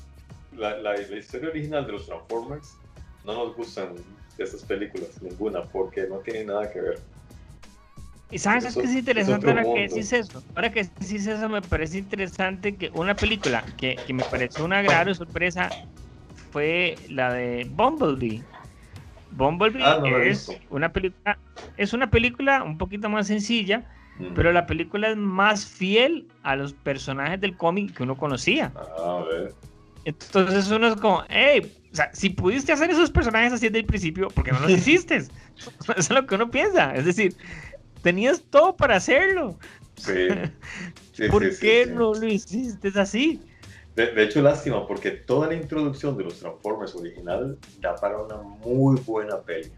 [0.58, 2.78] la, la, la historia original de los Transformers,
[3.26, 3.94] no nos gustan
[4.38, 7.00] esas películas, ninguna, porque no tienen nada que ver.
[8.32, 10.44] Y sabes Eso- es que es es interesante otro ahora que decís eso.
[10.56, 14.82] Ahora que decís eso, me parece interesante que una película que, que me pareció una
[14.82, 15.70] gran sorpresa
[16.52, 18.42] fue la de Bumblebee.
[19.32, 21.38] Bumblebee Ah, no es una película,
[21.78, 23.84] es una película un poquito más sencilla,
[24.20, 24.36] Mm.
[24.36, 28.72] pero la película es más fiel a los personajes del cómic que uno conocía.
[28.76, 29.56] Ah, a ver.
[30.06, 33.86] Entonces uno es como, hey, o sea, si pudiste hacer esos personajes así desde el
[33.86, 35.16] principio, ¿por qué no los hiciste?
[35.18, 36.94] Eso es lo que uno piensa.
[36.96, 37.36] Es decir,
[38.02, 39.58] tenías todo para hacerlo.
[39.96, 40.28] Sí.
[41.14, 41.92] Sí, ¿Por sí, qué sí.
[41.94, 43.40] no lo hiciste así?
[43.96, 48.38] De, de hecho, lástima, porque toda la introducción de los Transformers original da para una
[48.38, 49.72] muy buena peli.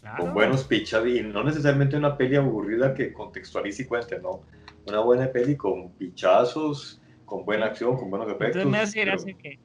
[0.00, 0.22] Claro.
[0.22, 4.42] Con buenos pichas y no necesariamente una peli aburrida que contextualice y cuente, no.
[4.86, 6.99] Una buena peli con pichazos,
[7.30, 8.62] con buena acción, con buenos efectos.
[8.62, 9.58] Entonces me hace pero- gracia que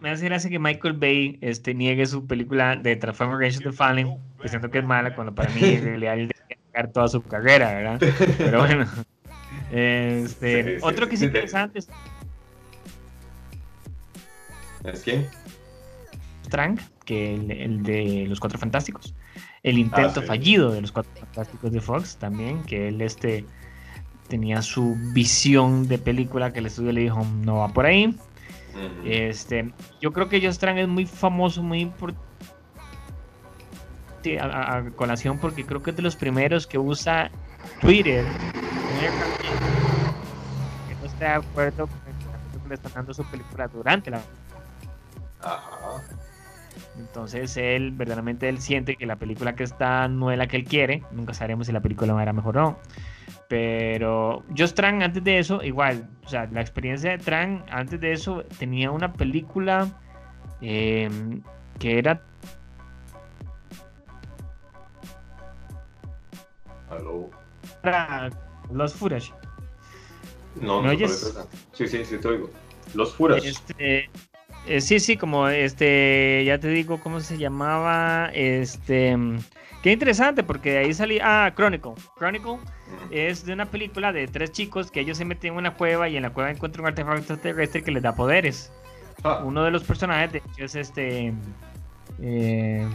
[0.00, 3.76] me, hace gracia que Michael Bay este, niegue su película de Transformers Rage of the
[3.76, 7.22] Fallen, pensando que es mala, cuando para mí en realidad él debería negar toda su
[7.22, 8.00] carrera, ¿verdad?
[8.38, 8.86] Pero bueno.
[9.70, 11.88] Este, Sí, sí, otro que es sí, interesante es
[14.84, 15.26] ¿Es quién?
[16.50, 19.14] Trank, que el, el de los Cuatro Fantásticos.
[19.62, 20.26] El intento sí.
[20.26, 23.46] fallido de los Cuatro Fantásticos de Fox también, que él este,
[24.32, 28.16] tenía su visión de película que el estudio le dijo no va por ahí.
[29.04, 29.70] Este,
[30.00, 32.18] yo creo que Josh Trank es muy famoso, muy importante
[34.40, 37.30] a, a- a colación porque creo que es de los primeros que usa
[37.82, 38.24] Twitter
[40.88, 44.22] que no está de acuerdo con que la película está dando su película durante la
[45.42, 46.02] Ajá.
[46.98, 50.64] Entonces él, verdaderamente él siente que la película que está no es la que él
[50.64, 51.02] quiere.
[51.10, 52.78] Nunca sabremos si la película era mejor o no.
[53.52, 58.12] Pero Josh Trank antes de eso, igual, o sea, la experiencia de Trank antes de
[58.12, 59.90] eso tenía una película
[60.62, 61.10] eh,
[61.78, 62.22] que era
[66.88, 67.28] Aló.
[67.82, 68.30] para
[68.72, 69.34] Los Footage.
[70.58, 71.34] No, ¿Me no, oyes?
[71.74, 72.48] Sí, sí, sí, te oigo.
[72.94, 73.44] Los furas.
[73.44, 74.08] Este,
[74.66, 79.18] Eh, sí, sí, como este, ya te digo cómo se llamaba, este,
[79.82, 82.58] qué interesante porque de ahí salía, ah, Chronicle, Chronicle
[83.10, 86.16] es de una película de tres chicos que ellos se meten en una cueva y
[86.16, 88.72] en la cueva encuentran un artefacto terrestre que les da poderes.
[89.24, 89.42] Ah.
[89.44, 91.32] Uno de los personajes de hecho es este,
[92.20, 92.86] eh,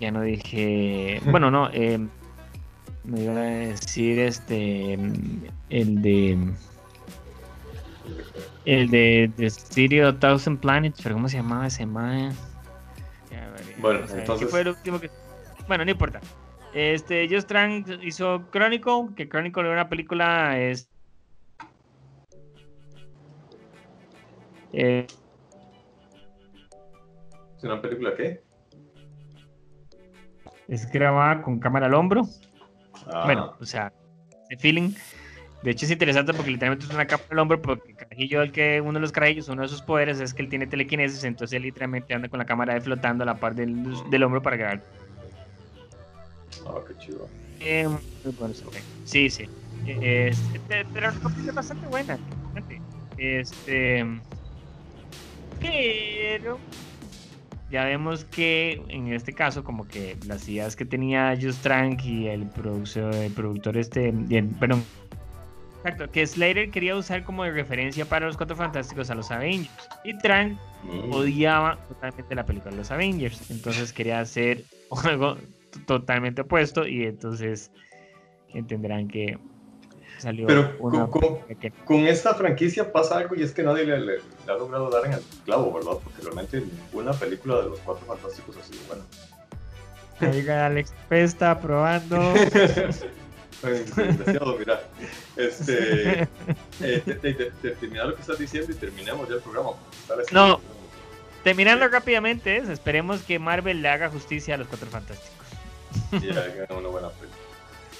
[0.00, 1.98] ya no dije, bueno, no, eh,
[3.04, 4.94] me iba a decir este,
[5.70, 6.38] el de
[8.64, 12.34] el de The City of Thousand Planets, pero ¿cómo se llamaba ese man?
[13.78, 14.50] Bueno, entonces...
[14.50, 15.10] fue el último que...
[15.68, 16.20] Bueno, no importa.
[16.72, 20.58] Este, Just Trank hizo Chronicle, que Chronicle era una película...
[20.58, 20.90] Es...
[24.72, 25.06] Eh...
[27.56, 28.42] ¿Es una película qué?
[30.68, 32.22] Es grabada con cámara al hombro.
[33.06, 33.22] Ah.
[33.24, 33.92] Bueno, o sea,
[34.48, 34.92] ese feeling
[35.62, 38.52] de hecho es interesante porque literalmente es una capa del hombro porque el carajillo, el
[38.52, 41.56] que uno de los carajillos, uno de sus poderes es que él tiene telequinesis, entonces
[41.56, 44.56] él literalmente anda con la cámara de flotando a la par del, del hombro para
[44.56, 44.82] grabar.
[46.68, 47.28] Ah, qué chido.
[47.60, 47.88] Eh,
[49.04, 49.48] sí, sí.
[49.86, 52.18] Este, pero es bastante buena.
[53.16, 54.04] Este.
[55.60, 56.58] Pero
[57.70, 62.28] ya vemos que en este caso como que las ideas que tenía Just Trank y
[62.28, 64.12] el, productor, el productor este,
[64.60, 64.84] perdón,
[65.86, 69.70] Exacto, que Slater quería usar como de referencia para los Cuatro Fantásticos a los Avengers.
[70.02, 71.12] Y Trank mm.
[71.12, 73.50] odiaba totalmente la película de los Avengers.
[73.52, 74.64] Entonces quería hacer
[75.04, 75.36] algo
[75.86, 77.70] totalmente opuesto y entonces
[78.54, 79.38] entenderán que
[80.18, 80.78] salió Pero
[81.84, 84.18] con, esta franquicia pasa algo y es que nadie le,
[84.48, 85.98] ha logrado dar en el clavo, ¿verdad?
[86.02, 89.04] Porque realmente ninguna película de los Cuatro Fantásticos ha sido buena.
[90.20, 92.16] Oiga, Alex está probando.
[93.62, 94.82] Deseado, mira.
[95.36, 96.22] Este,
[96.80, 99.70] eh, terminar lo que estás diciendo y terminemos ya el programa.
[100.32, 100.60] No,
[101.42, 105.45] terminando rápidamente, es, esperemos que Marvel le haga justicia a los Cuatro Fantásticos.
[106.22, 107.46] Y haga una buena película.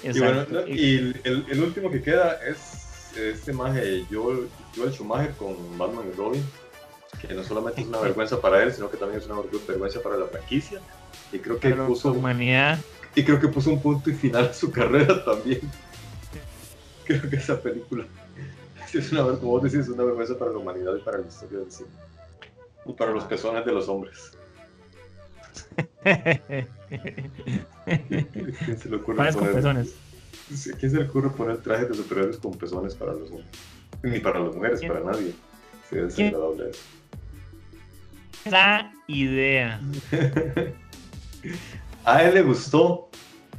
[0.03, 5.55] Y, bueno, y el, el, último que queda es este maje Joel, Joel Schumacher con
[5.77, 6.43] Batman y Robin,
[7.19, 10.17] que no solamente es una vergüenza para él, sino que también es una vergüenza para
[10.17, 10.79] la franquicia.
[11.31, 12.11] Y creo que puso.
[12.11, 12.79] Humanidad.
[13.15, 15.61] Y creo que puso un punto y final a su carrera también.
[17.05, 18.05] Creo que esa película
[18.93, 21.59] es una, como vos decís, es una vergüenza para la humanidad y para la historia
[21.59, 21.89] del cine.
[22.85, 24.36] Y para los pezones de los hombres.
[28.65, 29.95] ¿Quién se le ocurre poner, con pezones?
[30.79, 33.47] ¿Quién se le ocurre poner trajes de superhéroes con pezones para los hombres?
[34.03, 35.33] Ni para las mujeres, para nadie.
[35.89, 36.81] Sí, es desagradable eso.
[38.49, 39.81] La idea.
[42.05, 43.09] A él le gustó,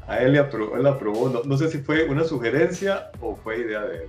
[0.07, 1.29] a él, le aprobó, él aprobó.
[1.45, 4.09] No, sé si fue una sugerencia o fue idea de él.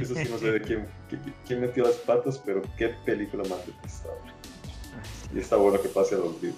[0.00, 0.86] Eso sí no sé de quién,
[1.44, 4.32] quién metió las patas, pero qué película más detestable.
[5.34, 6.54] Y está bueno que pase a los olvido.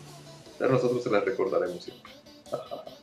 [0.59, 2.13] Ya nosotros se la recordaremos siempre.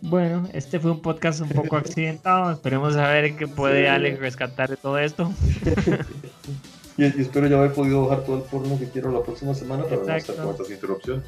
[0.00, 2.52] Bueno, este fue un podcast un poco accidentado.
[2.52, 5.32] Esperemos a ver qué puede Alex rescatar de todo esto.
[6.98, 10.02] Y, espero ya haber podido bajar todo el porno que quiero la próxima semana para
[10.02, 11.24] no estar con estas interrupciones.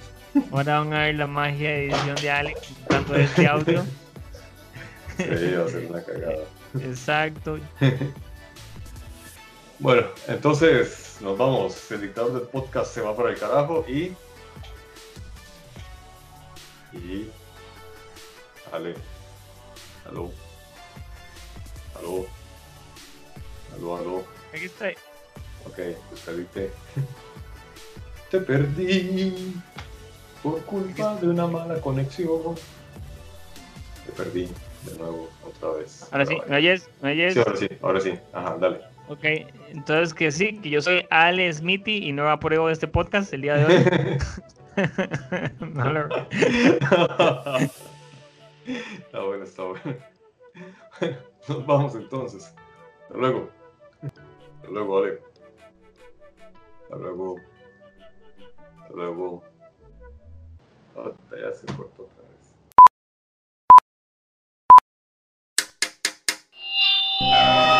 [0.50, 3.84] Ahora van a ver la magia de edición de Alex tanto este audio.
[5.16, 6.44] Sí, va a ser una cagada.
[6.82, 7.58] Exacto.
[9.78, 11.90] bueno, entonces nos vamos.
[11.90, 14.14] El dictador del podcast se va para el carajo y.
[16.92, 17.30] Y.
[18.72, 18.94] Ale.
[20.08, 20.30] Aló.
[21.98, 22.26] Aló.
[23.76, 24.24] Aló, aló.
[24.52, 24.92] Aquí estoy.
[25.66, 26.70] Ok, pues perdiste.
[28.30, 29.54] Te perdí
[30.42, 32.54] por culpa de una mala conexión.
[34.06, 34.48] Te perdí
[34.84, 36.06] de nuevo, otra vez.
[36.10, 36.88] Ahora sí, ¿me oyes?
[37.02, 37.34] ¿Me oyes?
[37.34, 38.18] Sí, ahora sí, ahora sí.
[38.32, 38.80] Ajá, dale.
[39.10, 39.24] Ok,
[39.70, 43.56] entonces que sí, que yo soy Ale Smithy y no apruebo este podcast el día
[43.56, 43.84] de hoy.
[45.74, 46.06] no lo...
[48.68, 49.96] está bueno, está bueno.
[51.48, 52.54] Nos vamos entonces.
[53.02, 53.50] Hasta luego.
[54.00, 55.18] Hasta luego, Ale.
[56.84, 57.36] Hasta luego.
[58.80, 59.42] Hasta luego.
[60.94, 62.22] Oh, ya se cortó otra
[67.18, 67.79] vez.